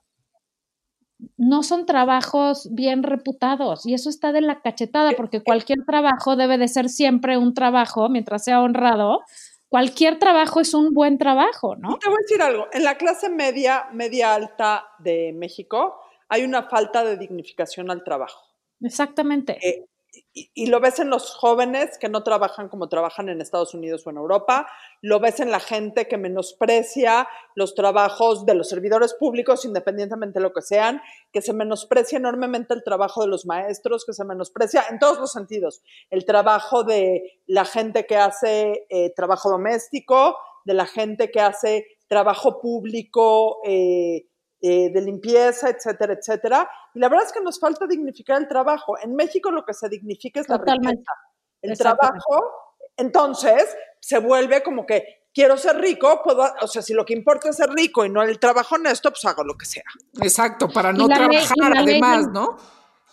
[1.36, 6.58] no son trabajos bien reputados y eso está de la cachetada porque cualquier trabajo debe
[6.58, 9.20] de ser siempre un trabajo mientras sea honrado.
[9.68, 11.96] Cualquier trabajo es un buen trabajo, ¿no?
[11.98, 16.01] Te voy a decir algo, en la clase media, media alta de México,
[16.32, 18.40] hay una falta de dignificación al trabajo.
[18.80, 19.58] Exactamente.
[19.62, 19.84] Eh,
[20.32, 24.10] y, lo ves en los jóvenes que no trabajan como trabajan en Estados Unidos o
[24.10, 24.66] en Europa,
[25.02, 30.42] lo ves en la gente que menosprecia los trabajos de los servidores públicos, independientemente de
[30.42, 34.84] lo que sean, que se menosprecia enormemente el trabajo de los maestros, que se menosprecia
[34.88, 40.74] en todos los sentidos, el trabajo de la gente que hace eh, trabajo doméstico, de
[40.74, 43.60] la gente que hace trabajo público.
[43.64, 44.26] Eh,
[44.64, 46.70] eh, de limpieza, etcétera, etcétera.
[46.94, 48.96] Y la verdad es que nos falta dignificar el trabajo.
[49.03, 51.12] En México lo que se dignifica es la riqueza.
[51.61, 52.53] El trabajo,
[52.96, 57.48] entonces, se vuelve como que quiero ser rico, puedo, o sea, si lo que importa
[57.48, 59.83] es ser rico y no el trabajo honesto, pues hago lo que sea.
[60.20, 62.57] Exacto, para no trabajar además, ¿no?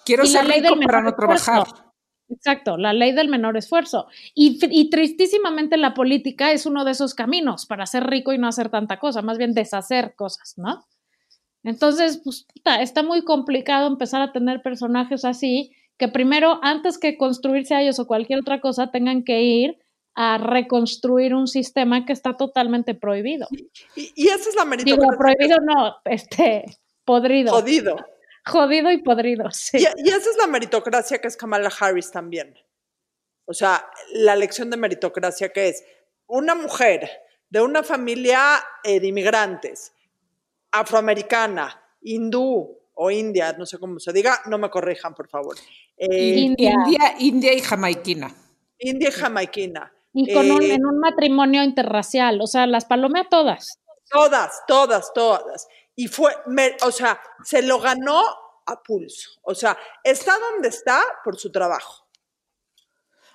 [0.06, 1.64] Quiero ser rico para no trabajar.
[2.30, 4.06] Exacto, la ley del menor esfuerzo.
[4.36, 8.48] Y, y, tristísimamente la política es uno de esos caminos para ser rico y no
[8.48, 10.86] hacer tanta cosa, más bien deshacer cosas, ¿no?
[11.63, 12.48] Entonces, pues
[12.80, 18.00] está muy complicado empezar a tener personajes así, que primero, antes que construirse a ellos
[18.00, 19.78] o cualquier otra cosa, tengan que ir
[20.15, 23.48] a reconstruir un sistema que está totalmente prohibido.
[23.95, 25.12] Y, esa es la meritocracia.
[25.12, 26.65] Digo, prohibido no, este,
[27.06, 27.54] podrido.
[27.54, 27.98] Jodido.
[28.45, 29.78] Jodido y podrido, sí.
[29.78, 32.56] Y, esa es la meritocracia que es Kamala Harris también.
[33.45, 35.84] O sea, la lección de meritocracia que es
[36.28, 37.10] una mujer
[37.50, 39.91] de una familia eh, de inmigrantes
[40.71, 45.55] afroamericana, hindú o india, no sé cómo se diga, no me corrijan, por favor.
[45.97, 46.73] Eh, India.
[47.19, 47.53] India.
[47.53, 48.36] y jamaiquina.
[48.77, 49.93] India y jamaiquina.
[50.13, 53.79] Y con un, eh, en un matrimonio interracial, o sea, las palomea todas.
[54.10, 55.67] Todas, todas, todas.
[55.95, 56.36] Y fue,
[56.82, 58.21] o sea, se lo ganó
[58.65, 59.29] a pulso.
[59.43, 62.08] O sea, está donde está por su trabajo.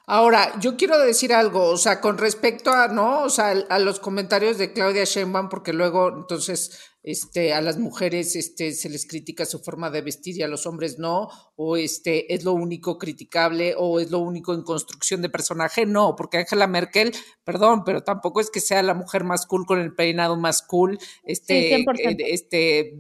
[0.07, 3.23] Ahora, yo quiero decir algo, o sea, con respecto a, ¿no?
[3.23, 8.35] O sea, a los comentarios de Claudia Sheinbaum, porque luego, entonces, este, a las mujeres,
[8.35, 12.35] este, se les critica su forma de vestir y a los hombres no, o este,
[12.35, 16.67] es lo único criticable, o es lo único en construcción de personaje, no, porque Angela
[16.67, 17.13] Merkel,
[17.45, 20.99] perdón, pero tampoco es que sea la mujer más cool con el peinado más cool,
[21.25, 21.85] este, eh,
[22.21, 22.95] este,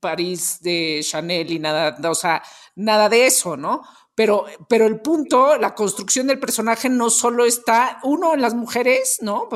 [0.00, 2.42] París de Chanel y nada, o sea,
[2.74, 3.82] nada de eso, ¿no?
[4.18, 9.18] Pero, pero el punto, la construcción del personaje no solo está, uno, en las mujeres,
[9.20, 9.48] ¿no?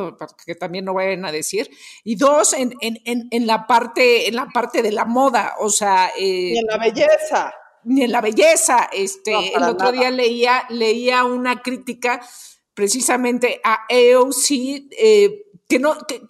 [0.47, 1.69] Que también no vayan a decir,
[2.05, 5.69] y dos, en, en, en, en la, parte, en la parte de la moda, o
[5.69, 6.13] sea...
[6.17, 7.53] Eh, y en la belleza.
[7.83, 8.89] ni en la belleza.
[8.93, 9.91] Este, No, el otro nada.
[9.91, 12.25] día leía, leía una crítica
[12.73, 14.51] precisamente a AOC,
[14.97, 16.23] eh, que no, que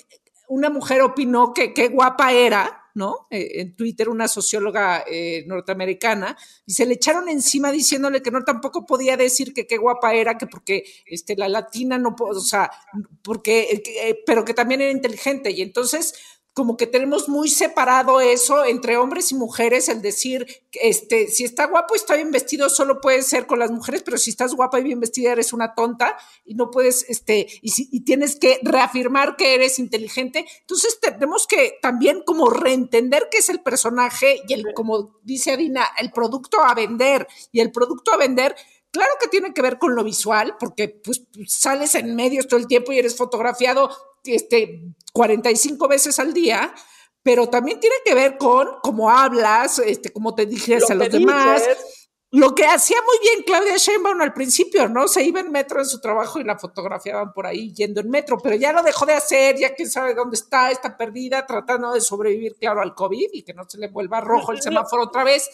[0.48, 3.26] una mujer opinó que qué guapa era, ¿no?
[3.30, 8.44] Eh, en Twitter, una socióloga eh, norteamericana, y se le echaron encima diciéndole que no
[8.44, 12.70] tampoco podía decir que qué guapa era, que porque este, la latina no, o sea,
[13.22, 15.50] porque, eh, pero que también era inteligente.
[15.50, 16.14] Y entonces,
[16.54, 21.66] como que tenemos muy separado eso entre hombres y mujeres, el decir, este, si está
[21.66, 24.78] guapo y está bien vestido, solo puede ser con las mujeres, pero si estás guapa
[24.78, 28.58] y bien vestida, eres una tonta y no puedes, este, y, si- y tienes que
[28.62, 30.44] reafirmar que eres inteligente.
[30.60, 35.86] Entonces tenemos que también como reentender qué es el personaje y el, como dice Adina,
[35.98, 37.26] el producto a vender.
[37.50, 38.54] Y el producto a vender
[38.90, 42.66] Claro que tiene que ver con lo visual, porque pues sales en medios todo el
[42.66, 43.88] tiempo y eres fotografiado
[44.24, 44.82] este,
[45.12, 46.74] 45 veces al día,
[47.22, 51.12] pero también tiene que ver con cómo hablas, este, cómo te diriges a Lo los
[51.12, 51.60] demás.
[51.60, 51.78] dices,
[52.30, 55.06] Lo que hacía muy bien Claudia Sheinbaum al principio, ¿no?
[55.06, 58.38] Se iba en metro en su trabajo y la fotografiaban por ahí yendo en metro,
[58.42, 62.00] pero ya lo dejó de hacer, ya quién sabe dónde está, está perdida, tratando de
[62.00, 65.48] sobrevivir, claro, al COVID y que no se le vuelva rojo el semáforo otra vez.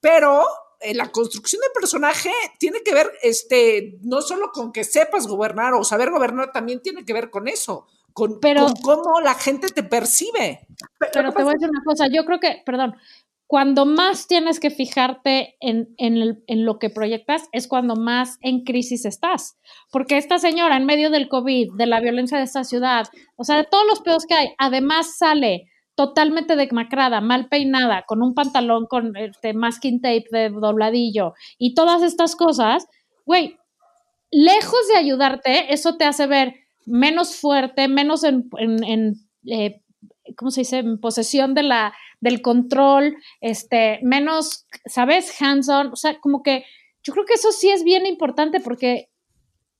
[0.00, 0.44] Pero
[0.82, 5.74] eh, la construcción del personaje tiene que ver, este, no solo con que sepas gobernar
[5.74, 9.68] o saber gobernar, también tiene que ver con eso, con, Pero- con cómo la gente
[9.68, 10.66] te percibe.
[11.12, 12.94] Pero te voy a decir una cosa, yo creo que, perdón,
[13.46, 18.38] cuando más tienes que fijarte en, en el- en lo que proyectas es cuando más
[18.40, 19.58] en crisis estás.
[19.90, 23.56] Porque esta señora, en medio del COVID, de la violencia de esta ciudad, o sea,
[23.58, 28.86] de todos los pedos que hay, además sale totalmente demacrada, mal peinada, con un pantalón
[28.86, 32.86] con este masking tape de dobladillo y todas estas cosas,
[33.26, 33.58] güey,
[34.30, 36.54] lejos de ayudarte, eso te hace ver
[36.86, 39.14] menos fuerte, menos en, en- en,
[39.46, 39.80] eh,
[40.36, 40.78] ¿cómo se dice?
[40.78, 45.40] En posesión de la, del control, este, menos, ¿sabes?
[45.40, 46.64] Hands-on, o sea, como que
[47.02, 49.08] yo creo que eso sí es bien importante porque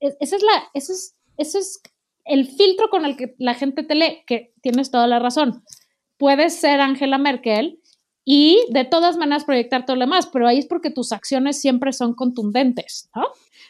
[0.00, 1.80] es- esa es la, eso es, eso es
[2.24, 5.64] el filtro con el que la gente te lee, que tienes toda la razón.
[6.18, 7.80] Puedes ser Angela Merkel
[8.24, 11.92] y de todas maneras proyectar todo lo demás, pero ahí es porque tus acciones siempre
[11.92, 13.26] son contundentes, ¿no?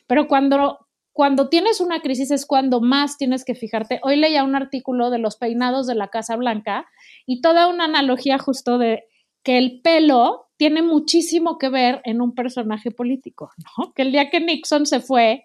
[0.06, 4.00] Pero cuando, cuando tienes una crisis es cuando más tienes que fijarte.
[4.02, 6.86] Hoy leía un artículo de los peinados de la Casa Blanca
[7.26, 9.04] y toda una analogía justo de
[9.42, 13.92] que el pelo tiene muchísimo que ver en un personaje político, ¿no?
[13.92, 15.44] Que el día que Nixon se fue,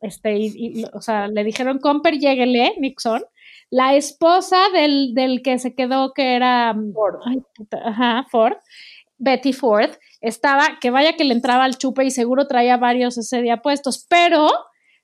[0.00, 3.22] este, y, y, o sea, le dijeron, Comper, lléguele, Nixon,
[3.70, 7.20] la esposa del, del que se quedó, que era Ford.
[7.24, 7.38] ay,
[7.82, 8.56] ajá, Ford,
[9.16, 13.40] Betty Ford, estaba, que vaya que le entraba al chupe y seguro traía varios ese
[13.40, 14.50] día puestos, pero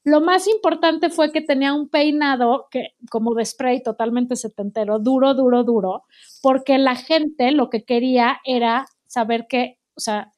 [0.08, 5.34] lo más importante fue que tenía un peinado que, como de spray totalmente setentero, duro,
[5.34, 6.04] duro, duro,
[6.42, 10.32] porque la gente lo que quería era saber que, o sea,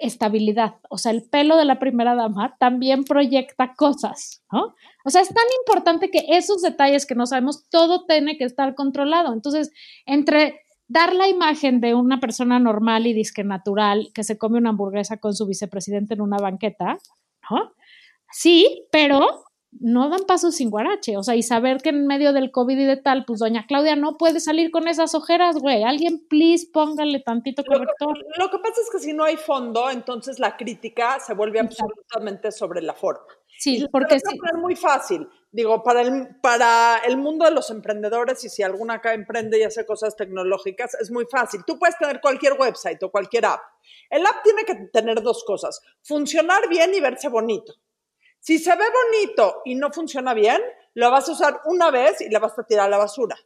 [0.00, 0.76] estabilidad.
[0.90, 4.74] O sea, el pelo de la primera dama también proyecta cosas, ¿no?
[5.04, 8.74] O sea, es tan importante que esos detalles que no sabemos, todo tiene que estar
[8.74, 9.32] controlado.
[9.32, 9.72] Entonces,
[10.06, 14.70] entre dar la imagen de una persona normal y disque natural que se come una
[14.70, 16.98] hamburguesa con su vicepresidente en una banqueta,
[17.50, 17.72] ¿no?
[18.30, 19.44] Sí, pero
[19.80, 22.84] no dan paso sin guarache, o sea, y saber que en medio del COVID y
[22.84, 25.84] de tal, pues doña Claudia no puede salir con esas ojeras, güey.
[25.84, 28.18] Alguien, please, póngale tantito Lo que, corrector.
[28.38, 32.50] lo que pasa es que si no hay fondo, entonces la crítica se vuelve absolutamente
[32.50, 33.26] sobre la forma.
[33.58, 34.38] Sí, Y porque sí.
[34.38, 35.28] poner muy fácil.
[35.50, 39.62] Digo, para el, para el mundo de los emprendedores, y si alguna acá emprende y
[39.62, 41.62] hace cosas tecnológicas, es muy fácil.
[41.66, 43.60] Tú puedes tener cualquier website o cualquier app.
[44.10, 47.74] El app tiene que tener dos cosas, funcionar bien y verse bonito.
[48.48, 50.62] Si se ve bonito y no funciona bien,
[50.94, 53.36] lo vas a usar una vez y la vas a tirar a la basura.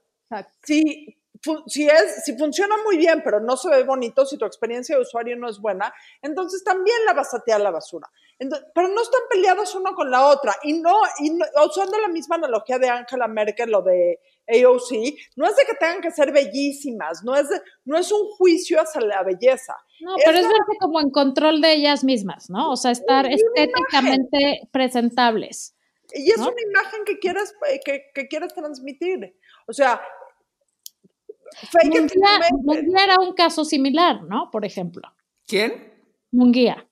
[0.63, 1.19] Si,
[1.67, 5.03] si, es, si funciona muy bien, pero no se ve bonito, si tu experiencia de
[5.03, 8.09] usuario no es buena, entonces también la vas a tirar a la basura.
[8.39, 10.55] Entonces, pero no están peleadas una con la otra.
[10.63, 15.47] Y no, y no- usando la misma analogía de Angela Merkel o de AOC, no
[15.47, 19.01] es de que tengan que ser bellísimas, no es, de- no es un juicio hacia
[19.01, 19.77] la belleza.
[20.01, 22.73] No, pero es verse como en control de ellas mismas, ¿no?
[22.73, 25.77] O sea, estar estéticamente presentables.
[26.15, 26.49] Y es ¿no?
[26.49, 29.35] una imagen que quieres, eh, que, que quieres transmitir.
[29.67, 30.01] O sea,
[31.85, 32.41] Munguía.
[32.63, 34.51] Munguía era un caso similar, ¿no?
[34.51, 35.03] Por ejemplo,
[35.47, 35.93] ¿Quién?
[36.31, 36.87] Munguía.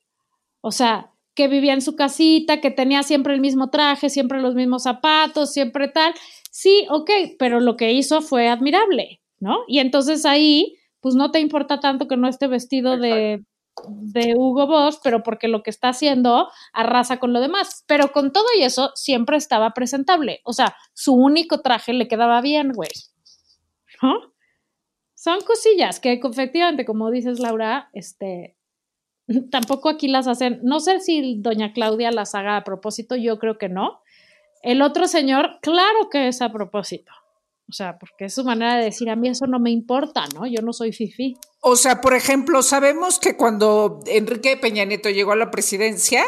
[0.61, 4.55] O sea, que vivía en su casita, que tenía siempre el mismo traje, siempre los
[4.55, 6.13] mismos zapatos, siempre tal.
[6.51, 9.61] Sí, ok, pero lo que hizo fue admirable, ¿no?
[9.69, 13.45] Y entonces ahí, pues no te importa tanto que no esté vestido de,
[13.87, 17.85] de Hugo Boss, pero porque lo que está haciendo arrasa con lo demás.
[17.87, 20.41] Pero con todo y eso, siempre estaba presentable.
[20.45, 22.91] O sea, su único traje le quedaba bien, güey.
[24.03, 24.33] ¿No?
[25.15, 28.57] Son cosillas que efectivamente, como dices Laura, este,
[29.51, 33.59] tampoco aquí las hacen, no sé si doña Claudia las haga a propósito, yo creo
[33.59, 34.01] que no.
[34.63, 37.13] El otro señor, claro que es a propósito.
[37.69, 40.45] O sea, porque es su manera de decir, a mí eso no me importa, ¿no?
[40.47, 41.37] Yo no soy fifi.
[41.61, 46.25] O sea, por ejemplo, sabemos que cuando Enrique Peña Nieto llegó a la presidencia,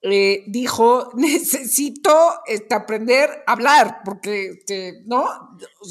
[0.00, 2.10] eh, dijo, necesito
[2.46, 5.24] este, aprender a hablar, porque, este, ¿no?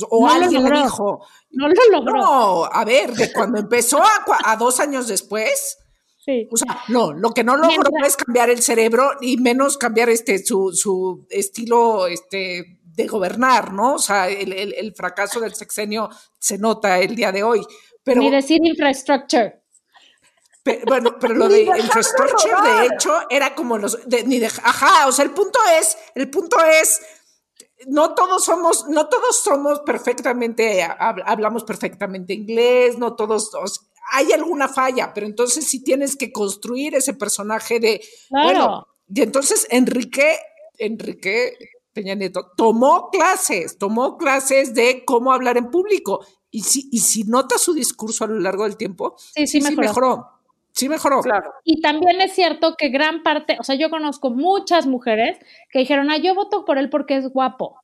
[0.09, 0.83] O No lo alguien le logró.
[0.83, 2.13] dijo, No lo logró.
[2.17, 5.77] no, a ver, de cuando empezó a dos años después,
[6.25, 6.47] Sí.
[6.51, 10.09] o sea, no, lo que no logró Mientras- es cambiar el cerebro y menos cambiar
[10.09, 13.95] este su, su estilo este de gobernar, ¿no?
[13.95, 16.09] O sea, el, el- el fracaso del sexenio
[16.39, 17.63] se nota el día de hoy.
[18.03, 19.61] Pero, Ni decir infrastructure.
[20.63, 25.07] pe- bueno, pero lo de infrastructure, de hecho, era como los, de- ni de, ajá,
[25.07, 27.01] o sea, el punto es, el punto es,
[27.87, 33.51] no todos somos, no todos somos perfectamente, hab- hablamos perfectamente inglés, no todos,
[34.11, 38.45] hay alguna falla, pero entonces sí tienes que construir ese personaje de, Claro.
[38.45, 40.37] bueno, y entonces Enrique,
[40.77, 41.57] Enrique
[41.93, 46.25] Peña Nieto tomó clases, tomó clases de cómo hablar en público.
[46.51, 49.81] Y si, y si notas su discurso a lo largo del tiempo, Sí, sí, mejoró.
[49.81, 50.27] mejoró.
[50.73, 51.21] Sí mejoró.
[51.21, 51.53] Claro.
[51.63, 55.37] Y también es cierto que gran parte, o sea, yo conozco muchas mujeres
[55.69, 57.79] que dijeron, ah, yo voto por él porque es guapo.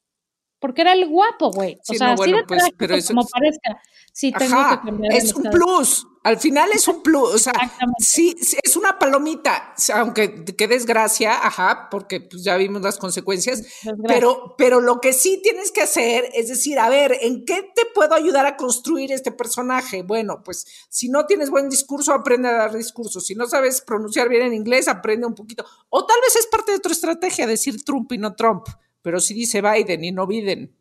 [0.61, 1.77] Porque era el guapo, güey.
[1.89, 3.81] O sea, no, así bueno, de pues, pero eso como es- parezca.
[4.13, 6.05] Sí, tengo Ajá, que cambiar es un plus.
[6.23, 7.33] Al final es un plus.
[7.33, 8.03] O sea, Exactamente.
[8.03, 9.73] sí, sí, es una palomita.
[9.95, 13.61] Aunque qué desgracia, ajá, porque pues ya vimos las consecuencias.
[13.63, 14.03] Desgracia.
[14.07, 17.85] Pero, pero lo que sí tienes que hacer es decir, a ver, ¿en qué te
[17.95, 20.03] puedo ayudar a construir este personaje?
[20.03, 23.19] Bueno, pues si no tienes buen discurso, aprende a dar discurso.
[23.21, 25.65] Si no sabes pronunciar bien en inglés, aprende un poquito.
[25.89, 28.67] O tal vez es parte de tu estrategia decir Trump y no Trump.
[29.01, 30.75] Pero si dice Biden y no Biden.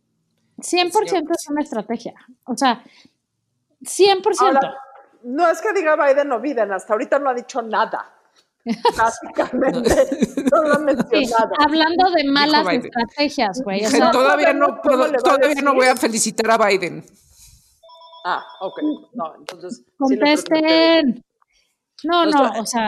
[0.59, 2.14] 100% es una estrategia.
[2.45, 2.85] O sea,
[3.83, 4.23] 100%.
[4.41, 4.75] Ahora,
[5.25, 8.14] no es que diga Biden o Biden, hasta ahorita no ha dicho nada.
[8.97, 10.07] Básicamente,
[10.53, 11.51] no lo ha Sí, mencionado.
[11.59, 12.85] hablando de malas Biden.
[12.87, 13.81] estrategias, güey.
[13.81, 16.51] O Dije, sea, todavía no ¿cómo puedo, le va a todavía no voy a felicitar
[16.51, 17.03] a Biden.
[18.27, 18.81] Ah, ok.
[19.14, 19.79] No, entonces.
[19.79, 21.25] sí contesten.
[22.05, 22.87] No, O no, o sea.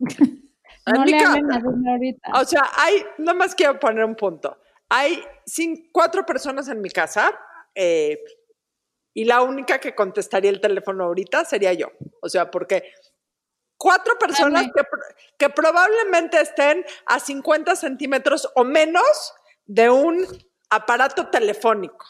[0.86, 2.30] No le hablen a ahorita.
[2.40, 4.58] O sea, hay, nada más quiero poner un punto.
[4.88, 7.30] Hay cin- cuatro personas en mi casa
[7.74, 8.20] eh,
[9.14, 11.88] y la única que contestaría el teléfono ahorita sería yo.
[12.20, 12.92] O sea, porque
[13.76, 14.82] cuatro personas que,
[15.38, 19.34] que probablemente estén a 50 centímetros o menos
[19.66, 20.26] de un
[20.70, 22.06] aparato telefónico.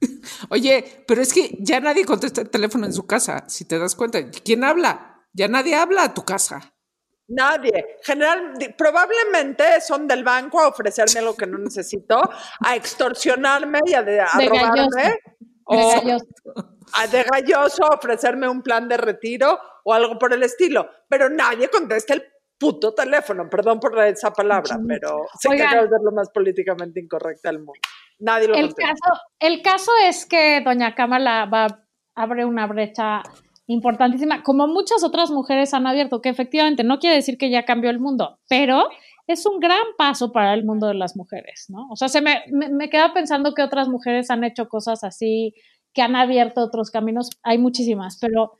[0.50, 3.94] Oye, pero es que ya nadie contesta el teléfono en su casa, si te das
[3.94, 4.18] cuenta.
[4.30, 5.26] ¿Quién habla?
[5.32, 6.74] Ya nadie habla a tu casa.
[7.28, 7.96] Nadie.
[8.02, 12.20] General, probablemente son del banco a ofrecerme algo que no necesito,
[12.64, 14.76] a extorsionarme y a, de- a De robarme.
[14.76, 15.18] galloso.
[15.64, 16.26] o- De galloso.
[16.94, 21.68] a de galloso ofrecerme un plan de retiro o algo por el estilo, pero nadie
[21.68, 22.24] contesta el
[22.58, 25.68] puto teléfono, perdón por esa palabra, pero sé Oigan.
[25.68, 27.80] que ser lo más políticamente incorrecta del mundo.
[28.20, 28.92] Nadie lo El contesta.
[28.94, 31.66] caso, el caso es que doña Kamala va
[32.14, 33.22] abre una brecha
[33.66, 37.90] importantísima, como muchas otras mujeres han abierto, que efectivamente no quiere decir que ya cambió
[37.90, 38.88] el mundo, pero
[39.26, 41.88] es un gran paso para el mundo de las mujeres, ¿no?
[41.90, 45.54] O sea, se me, me, me queda pensando que otras mujeres han hecho cosas así,
[45.92, 48.52] que han abierto otros caminos, hay muchísimas, pero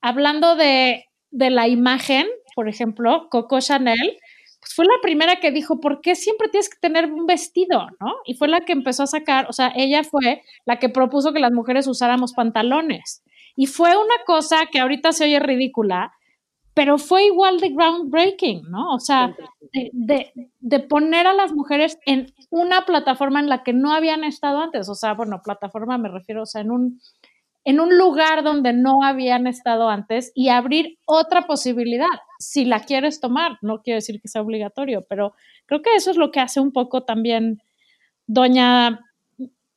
[0.00, 4.18] hablando de, de la imagen, por ejemplo, Coco Chanel,
[4.60, 7.86] pues fue la primera que dijo, ¿por qué siempre tienes que tener un vestido?
[8.00, 8.14] ¿no?
[8.24, 11.40] Y fue la que empezó a sacar, o sea, ella fue la que propuso que
[11.40, 13.22] las mujeres usáramos pantalones.
[13.56, 16.12] Y fue una cosa que ahorita se oye ridícula,
[16.74, 18.92] pero fue igual de groundbreaking, ¿no?
[18.92, 19.34] O sea,
[19.72, 24.60] de, de, poner a las mujeres en una plataforma en la que no habían estado
[24.60, 24.86] antes.
[24.90, 27.00] O sea, bueno, plataforma me refiero, o sea, en un,
[27.64, 32.06] en un lugar donde no habían estado antes y abrir otra posibilidad,
[32.38, 33.58] si la quieres tomar.
[33.62, 35.34] No quiero decir que sea obligatorio, pero
[35.64, 37.62] creo que eso es lo que hace un poco también
[38.26, 39.00] doña,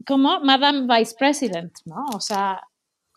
[0.05, 0.39] ¿cómo?
[0.41, 2.05] Madame Vice President, ¿no?
[2.13, 2.61] O sea,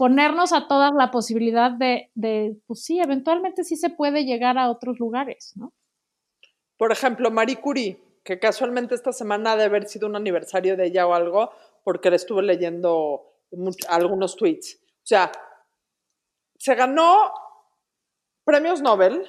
[0.03, 4.69] ponernos a todas la posibilidad de, de, pues sí, eventualmente sí se puede llegar a
[4.69, 5.73] otros lugares, ¿no?
[6.77, 10.87] Por ejemplo, Marie Curie, que casualmente esta semana ha de haber sido un aniversario de
[10.87, 11.53] ella o algo,
[11.85, 13.23] porque le estuve leyendo
[13.89, 14.81] algunos tweets.
[14.83, 15.31] O sea,
[16.59, 17.33] se ganó
[18.45, 19.25] premios Nobel.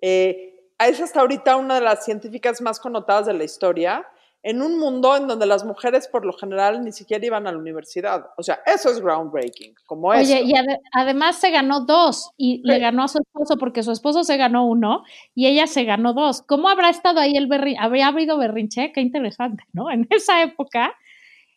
[0.00, 4.08] eh, es hasta ahorita una de las científicas más connotadas de la historia,
[4.48, 7.58] en un mundo en donde las mujeres por lo general ni siquiera iban a la
[7.58, 8.26] universidad.
[8.36, 10.06] O sea, eso es groundbreaking, como.
[10.08, 13.90] Oye, y ade- además se ganó dos y le ganó a su esposo porque su
[13.90, 15.02] esposo se ganó uno
[15.34, 16.42] y ella se ganó dos.
[16.42, 17.82] ¿Cómo habrá estado ahí el berrinche?
[17.82, 18.92] ¿Habría habido berrinche?
[18.92, 19.90] Qué interesante, ¿no?
[19.96, 20.94] En esa época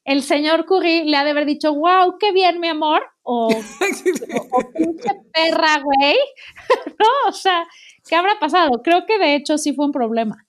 [0.04, 3.50] el señor Curry le ha de haber dicho, wow, qué bien, mi amor, o,
[4.52, 6.18] o pinche perra, güey.
[7.00, 7.68] no, o sea,
[8.08, 8.82] ¿qué habrá pasado?
[8.84, 10.48] Creo que de hecho sí fue un problema.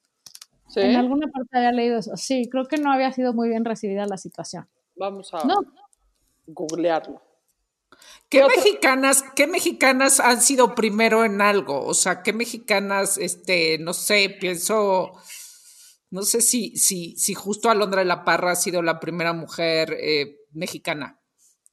[0.72, 0.80] ¿Sí?
[0.80, 2.16] En alguna parte había leído eso.
[2.16, 4.68] Sí, creo que no había sido muy bien recibida la situación.
[4.96, 5.56] Vamos a No,
[6.46, 7.20] googlearlo.
[8.28, 8.56] ¿Qué otro?
[8.56, 11.84] mexicanas, qué mexicanas han sido primero en algo?
[11.84, 15.12] O sea, ¿qué mexicanas, este, no sé, pienso,
[16.10, 19.96] no sé si, si, si justo Alondra de la Parra ha sido la primera mujer
[20.00, 21.18] eh, mexicana,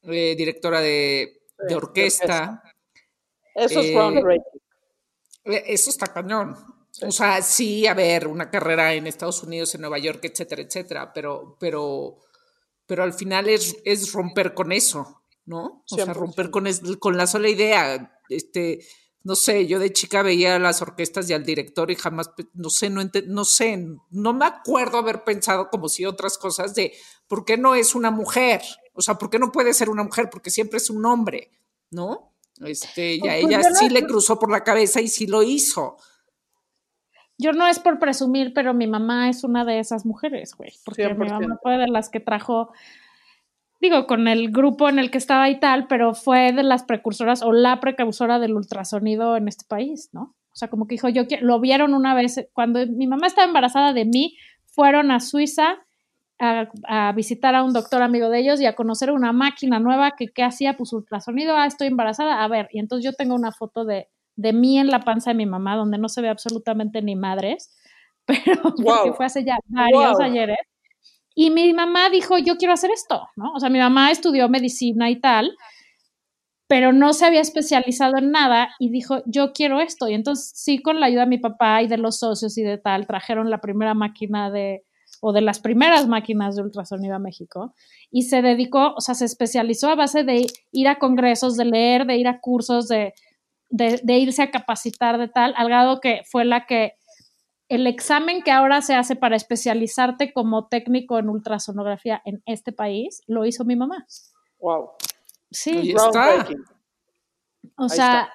[0.04, 2.64] eh, directora de, de de orquesta.
[3.54, 4.62] Eso es Eh, groundbreaking.
[5.46, 6.56] Eh, Eso está cañón.
[7.02, 11.12] O sea, sí, a ver, una carrera en Estados Unidos, en Nueva York, etcétera, etcétera,
[11.14, 12.18] pero, pero,
[12.86, 15.84] pero al final es, es romper con eso, ¿no?
[15.90, 16.14] O sea, 100%.
[16.16, 18.20] romper con, es- con la sola idea.
[18.30, 18.80] Este,
[19.24, 22.90] no sé, yo de chica veía las orquestas y al director y jamás, no sé,
[22.90, 23.78] no, ente- no sé,
[24.10, 26.94] no me acuerdo haber pensado como si otras cosas de,
[27.28, 28.62] ¿por qué no es una mujer?
[28.94, 30.30] O sea, ¿por qué no puede ser una mujer?
[30.32, 31.52] Porque siempre es un hombre,
[31.92, 32.34] ¿no?
[32.66, 35.44] Este, y a Pues ella no- sí le cruzó por la cabeza y sí lo
[35.44, 35.98] hizo.
[37.38, 40.72] Yo no es por presumir, pero mi mamá es una de esas mujeres, güey.
[40.84, 41.42] Porque mi 100%.
[41.42, 42.72] mamá fue de las que trajo,
[43.80, 47.44] digo, con el grupo en el que estaba y tal, pero fue de las precursoras
[47.44, 50.36] o la precursora del ultrasonido en este país, ¿no?
[50.52, 53.94] O sea, como que dijo, yo lo vieron una vez, cuando mi mamá estaba embarazada
[53.94, 54.36] de mí,
[54.66, 55.76] fueron a Suiza
[56.40, 60.14] a, a visitar a un doctor amigo de ellos y a conocer una máquina nueva
[60.18, 63.52] que, que hacía, pues ultrasonido, ah, estoy embarazada, a ver, y entonces yo tengo una
[63.52, 64.08] foto de,
[64.38, 67.76] de mí en la panza de mi mamá, donde no se ve absolutamente ni madres,
[68.26, 69.14] pero Wow.
[69.16, 70.22] fue hace ya varios Wow.
[70.22, 70.58] ayeres.
[71.36, 73.54] Y mi mamá dijo, yo quiero hacer esto, ¿no?
[73.54, 75.52] O sea, mi mamá estudió medicina y tal,
[76.68, 80.08] pero no se había especializado en nada y dijo, yo quiero esto.
[80.10, 82.78] Y entonces sí, con la ayuda de mi papá y de los socios y de
[82.78, 84.84] tal, trajeron la primera máquina de,
[85.22, 87.74] o de las primeras máquinas de ultrasonido a México
[88.12, 92.06] y se dedicó, o sea, se especializó a base de ir a congresos, de leer,
[92.06, 93.14] de ir a cursos, de,
[93.70, 96.94] de, de irse a capacitar de tal, al grado que fue la que
[97.70, 103.22] el examen que ahora se hace para especializarte como técnico en ultrasonografía en este país,
[103.28, 104.06] lo hizo mi mamá.
[104.60, 104.92] Wow.
[105.52, 106.48] Sí, Oye, está.
[107.78, 108.34] O ahí sea,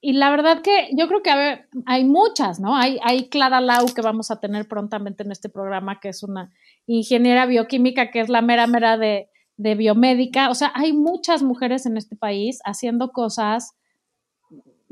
[0.00, 2.76] y la verdad que yo creo que a ver, hay muchas, ¿no?
[2.76, 6.52] Hay, hay Clara Lau que vamos a tener prontamente en este programa, que es una
[6.86, 10.50] ingeniera bioquímica, que es la mera mera de, de biomédica.
[10.50, 13.74] O sea, hay muchas mujeres en este país haciendo cosas,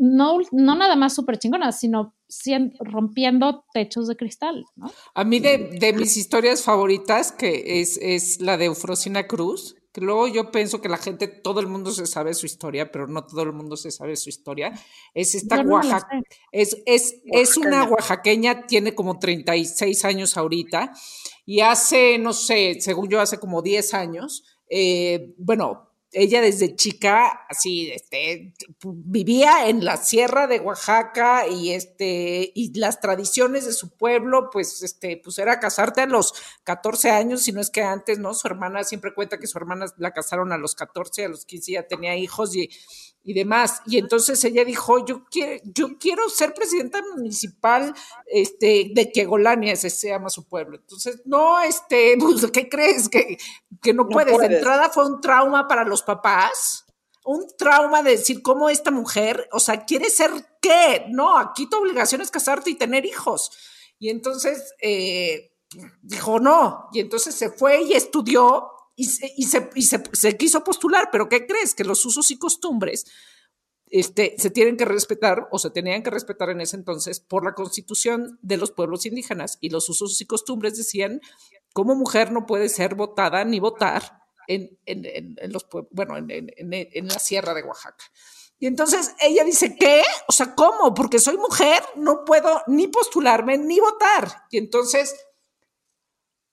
[0.04, 2.14] no, no nada más súper chingonas, sino
[2.80, 4.90] rompiendo techos de cristal, ¿no?
[5.14, 10.00] A mí de, de mis historias favoritas, que es, es la de Eufrosina Cruz, que
[10.00, 13.24] luego yo pienso que la gente, todo el mundo se sabe su historia, pero no
[13.24, 14.72] todo el mundo se sabe su historia,
[15.14, 18.52] es esta no Oaxaca, es, es, es una Oaxaqueña.
[18.52, 20.92] oaxaqueña, tiene como 36 años ahorita,
[21.46, 27.46] y hace, no sé, según yo, hace como 10 años, eh, bueno, ella desde chica,
[27.48, 33.90] así, este, vivía en la sierra de Oaxaca y este, y las tradiciones de su
[33.90, 36.32] pueblo, pues, este, pues era casarte a los
[36.64, 38.32] 14 años, si no es que antes, ¿no?
[38.34, 41.72] Su hermana siempre cuenta que su hermana la casaron a los 14, a los 15
[41.72, 42.70] ya tenía hijos y,
[43.24, 43.80] y demás.
[43.86, 47.94] Y entonces ella dijo, yo quiero, yo quiero ser presidenta municipal
[48.26, 50.76] este, de Quegolania, ese se llama su pueblo.
[50.76, 53.08] Entonces, no, este, pues, ¿qué crees?
[53.08, 53.38] Que,
[53.82, 54.32] que no, No puedes.
[54.32, 54.58] De puedes.
[54.58, 56.84] entrada fue un trauma para los papás,
[57.24, 61.06] un trauma de decir cómo esta mujer, o sea, quiere ser qué?
[61.08, 63.50] No, aquí tu obligación es casarte y tener hijos.
[63.98, 65.52] Y entonces eh,
[66.02, 70.62] dijo no, y entonces se fue y estudió y, se, y, se, y se, quiso
[70.62, 71.74] postular, pero ¿qué crees?
[71.74, 73.06] Que los usos y costumbres
[73.86, 77.54] este, se tienen que respetar o se tenían que respetar en ese entonces por la
[77.54, 81.20] constitución de los pueblos indígenas y los usos y costumbres decían
[81.72, 87.18] como mujer no puede ser votada ni votar en, en, los bueno en, en, la
[87.18, 88.04] sierra de Oaxaca.
[88.58, 90.02] Y entonces ella dice, ¿qué?
[90.28, 90.94] O sea, ¿cómo?
[90.94, 94.44] Porque soy mujer, no puedo ni postularme ni votar.
[94.50, 95.14] Y entonces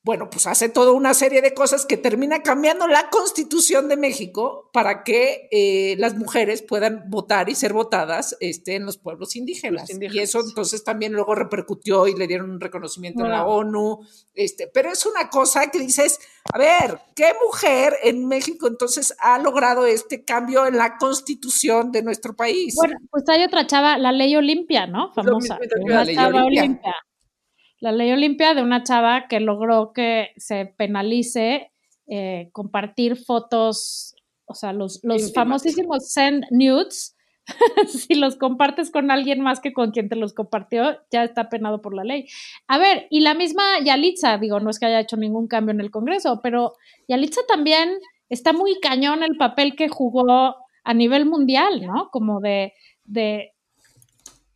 [0.04, 4.72] bueno, pues hace toda una serie de cosas que termina cambiando la constitución de México
[4.74, 9.84] para que eh, las mujeres puedan votar y ser votadas este, en los pueblos indígenas.
[9.84, 10.16] los indígenas.
[10.16, 13.28] Y eso entonces también luego repercutió y le dieron un reconocimiento wow.
[13.28, 14.00] en la ONU.
[14.34, 16.20] Este, pero es una cosa que dices,
[16.52, 22.02] a ver, ¿qué mujer en México entonces ha logrado este cambio en la constitución de
[22.02, 22.74] nuestro país?
[22.76, 25.14] Bueno, pues hay otra chava, la ley Olimpia, ¿no?
[25.14, 25.60] Famosa.
[25.86, 26.64] La ley chava Olimpia.
[26.64, 26.96] Olimpia
[27.82, 31.72] la ley Olimpia de una chava que logró que se penalice
[32.08, 34.16] eh, compartir fotos,
[34.46, 37.16] o sea, los, los famosísimos send nudes
[37.88, 41.82] si los compartes con alguien más que con quien te los compartió, ya está penado
[41.82, 42.28] por la ley.
[42.68, 45.82] A ver, y la misma Yalitza, digo, no es que haya hecho ningún cambio en
[45.82, 46.74] el Congreso, pero
[47.08, 47.90] Yalitza también
[48.30, 52.10] está muy cañón el papel que jugó a nivel mundial, ¿no?
[52.12, 52.74] Como de,
[53.04, 53.54] de,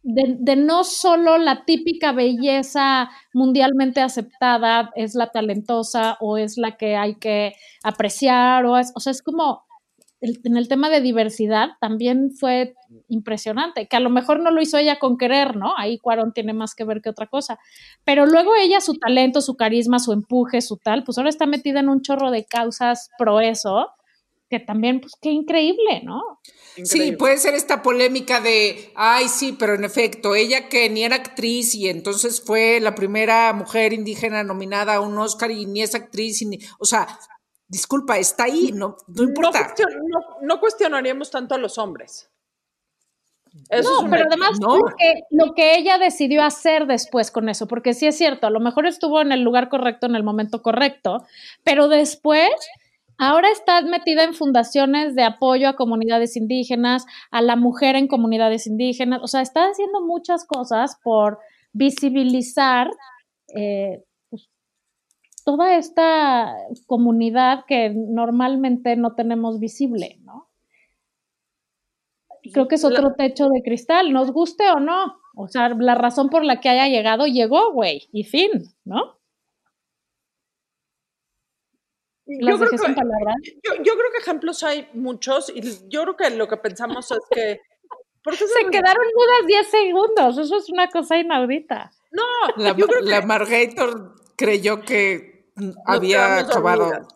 [0.05, 6.95] de, no solo la típica belleza mundialmente aceptada es la talentosa o es la que
[6.95, 7.53] hay que
[7.83, 9.65] apreciar, o, es, o sea, es como
[10.21, 12.75] en el tema de diversidad también fue
[13.09, 15.73] impresionante, que a lo mejor no lo hizo ella con querer, ¿no?
[15.75, 17.59] Ahí Cuarón tiene más que ver que otra cosa.
[18.03, 21.79] Pero luego ella, su talento, su carisma, su empuje, su tal, pues ahora está metida
[21.79, 23.89] en un chorro de causas pro eso,
[24.49, 26.39] que también, pues qué increíble, ¿no?
[26.83, 31.15] Sí, puede ser esta polémica de, ay, sí, pero en efecto, ella que ni era
[31.15, 35.95] actriz y entonces fue la primera mujer indígena nominada a un Oscar y ni es
[35.95, 37.07] actriz, y ni, o sea,
[37.67, 39.73] disculpa, está ahí, no, no importa.
[40.41, 42.29] No, cuestionaríamos tanto a los hombres.
[43.51, 48.05] no, pero además lo, que, lo, que, ella decidió hacer después con eso, porque sí
[48.05, 51.25] es cierto, a lo mejor estuvo en el lugar correcto en el momento correcto,
[51.63, 52.51] pero después
[53.18, 58.68] ahora está metida en fundaciones de apoyo a comunidades indígenas, a la mujer en comunidades
[58.68, 61.39] indígenas, o sea, está haciendo muchas cosas por
[61.74, 62.89] visibilizar
[63.55, 64.03] eh,
[65.45, 66.55] toda esta
[66.88, 70.49] comunidad que normalmente no tenemos visible, ¿no?
[72.51, 75.18] Creo que es otro techo de cristal, nos guste o no.
[75.36, 78.49] O sea, la razón por la que haya llegado, llegó, güey, y fin,
[78.86, 79.16] ¿no?
[82.28, 82.78] Yo creo, que,
[83.84, 87.61] yo, creo que ejemplos hay muchos y yo creo que lo que pensamos es que...
[88.23, 91.91] se quedaron mudas 10 segundos, eso es una cosa inaudita.
[92.11, 92.23] No,
[92.57, 95.51] la, yo creo la Margator creyó que
[95.86, 97.07] había acabado.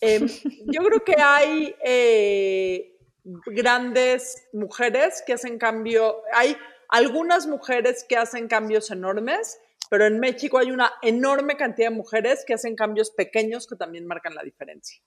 [0.00, 0.26] Em,
[0.66, 2.98] yo creo que hay eh,
[3.46, 6.56] grandes mujeres que hacen cambio, hay
[6.88, 9.58] algunas mujeres que hacen cambios enormes,
[9.90, 14.06] pero en México hay una enorme cantidad de mujeres que hacen cambios pequeños que también
[14.06, 15.02] marcan la diferencia.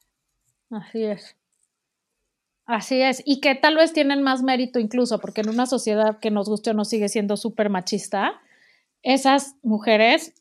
[0.69, 1.35] Así es.
[2.65, 6.31] Así es, y que tal vez tienen más mérito incluso, porque en una sociedad que
[6.31, 8.41] nos guste o no sigue siendo súper machista,
[9.01, 10.33] esas mujeres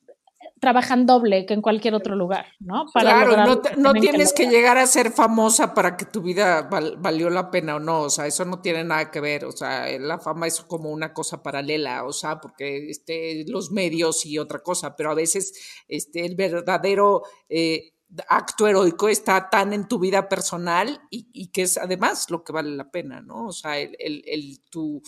[0.63, 2.87] trabajan doble que en cualquier otro lugar, ¿no?
[2.95, 3.37] claro,
[3.77, 7.81] no, tienes que, llegar a ser famosa para que tu vida valió la pena o
[7.81, 10.91] no, o sea, eso no tiene nada que ver, o sea, la fama es como
[10.91, 15.53] una cosa paralela, o sea, porque este, los medios y otra cosa, pero a veces
[15.89, 17.95] este, el verdadero eh,
[18.29, 22.71] acto heroico está tan en tu vida personal y, que es además lo que vale
[22.71, 23.47] la pena, ¿no?
[23.47, 25.03] O sea, el, el, el tu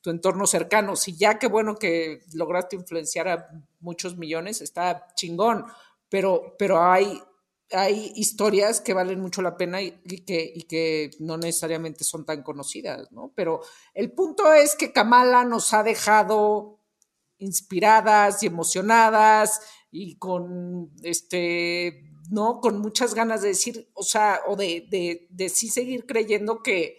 [0.00, 0.96] tu entorno cercano.
[0.96, 3.48] Si ya qué bueno que lograste influenciar a
[3.80, 5.64] muchos millones, está chingón,
[6.08, 7.20] pero, pero hay,
[7.72, 9.92] hay historias que valen mucho la pena y,
[10.26, 13.32] que, y que no necesariamente son tan conocidas, ¿no?
[13.34, 13.60] Pero
[13.94, 16.78] el punto es que Kamala nos ha dejado
[17.38, 22.60] inspiradas y emocionadas y con este ¿no?
[22.60, 26.98] Con muchas ganas de decir, o sea, o de, de, de sí seguir creyendo que,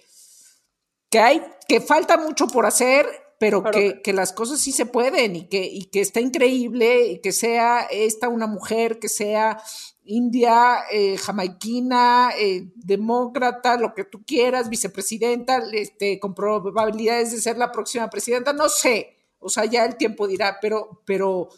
[1.12, 3.06] que hay, que falta mucho por hacer,
[3.38, 7.20] pero, que, que, las cosas sí se pueden y que, y que está increíble y
[7.20, 9.62] que sea esta una mujer, que sea
[10.04, 17.58] india, eh, jamaiquina, eh, demócrata, lo que tú quieras, vicepresidenta, este, con probabilidades de ser
[17.58, 21.50] la próxima presidenta, no sé, o sea, ya el tiempo dirá, pero, pero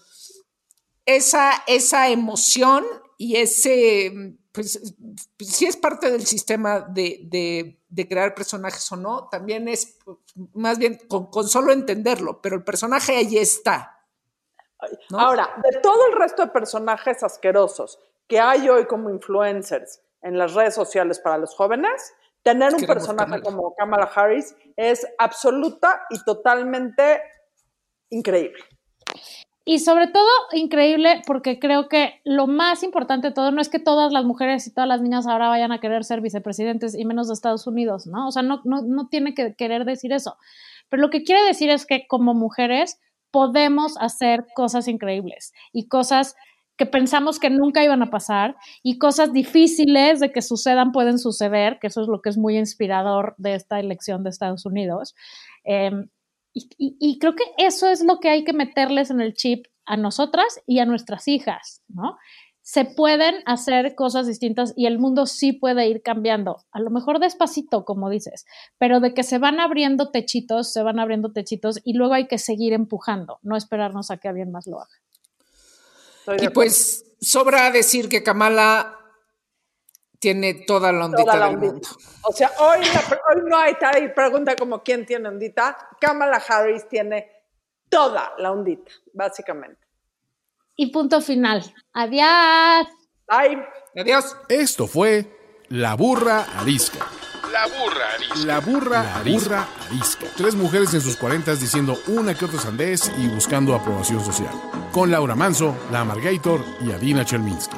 [1.06, 2.86] esa, esa emoción
[3.18, 4.94] y ese pues
[5.40, 10.18] si es parte del sistema de, crear personajes o no, también es pues,
[10.54, 14.00] más bien con, solo entenderlo, pero el personaje ahí está.
[15.12, 20.54] Ahora, de todo el resto de personajes asquerosos que hay hoy como influencers en las
[20.54, 27.24] redes sociales para los jóvenes, tener un personaje como Kamala Harris es absoluta y totalmente
[28.10, 28.64] increíble.
[29.66, 33.80] Y sobre todo, increíble, porque creo que lo más importante de todo no es que
[33.80, 37.30] todas las mujeres y todas las niñas ahora vayan a querer ser vicepresidentes y menos
[37.30, 38.28] de Estados Unidos, ¿no?
[38.28, 40.38] O sea, no, no, no tiene que querer decir eso.
[40.90, 43.00] Pero lo que quiere decir es que como mujeres
[43.32, 46.36] podemos hacer cosas increíbles y cosas
[46.76, 51.80] que pensamos que nunca iban a pasar y cosas difíciles de que sucedan pueden suceder,
[51.80, 55.16] que eso es lo que es muy inspirador de esta elección de Estados Unidos.
[55.64, 56.10] Em,
[56.54, 60.62] y, creo que eso es lo que hay que meterles en el chip a nosotras
[60.68, 62.18] y a nuestras hijas, ¿no?
[62.62, 67.20] Se pueden hacer cosas distintas y el mundo sí puede ir cambiando, a lo mejor
[67.20, 68.46] despacito, como dices,
[68.78, 72.38] pero de que se van abriendo techitos, se van abriendo techitos y luego hay que
[72.38, 76.38] seguir empujando, no esperarnos a que alguien más lo haga.
[76.42, 78.98] Y pues sobra decir que Kamala
[80.24, 81.72] tiene toda la ondita Toda la del ondita.
[81.74, 81.88] mundo.
[82.22, 85.78] O sea, hoy, la- hoy no hay tal pregunta como quién tiene ondita.
[86.00, 87.30] Kamala Harris tiene
[87.90, 89.86] toda la ondita, básicamente.
[90.78, 91.62] Y punto final.
[91.94, 92.88] Adiós.
[93.28, 93.64] Bye.
[94.02, 94.36] Adiós.
[94.48, 95.26] Esto fue
[95.68, 97.06] La Burra Arisca.
[97.52, 98.46] La burra arisca.
[98.48, 100.26] La burra, burra arisca.
[100.36, 104.50] Tres mujeres en sus cuarentas diciendo una que otra sandez y buscando aprobación social.
[104.92, 107.78] Con Laura Manso, La Amargator y Adina Chelminsky.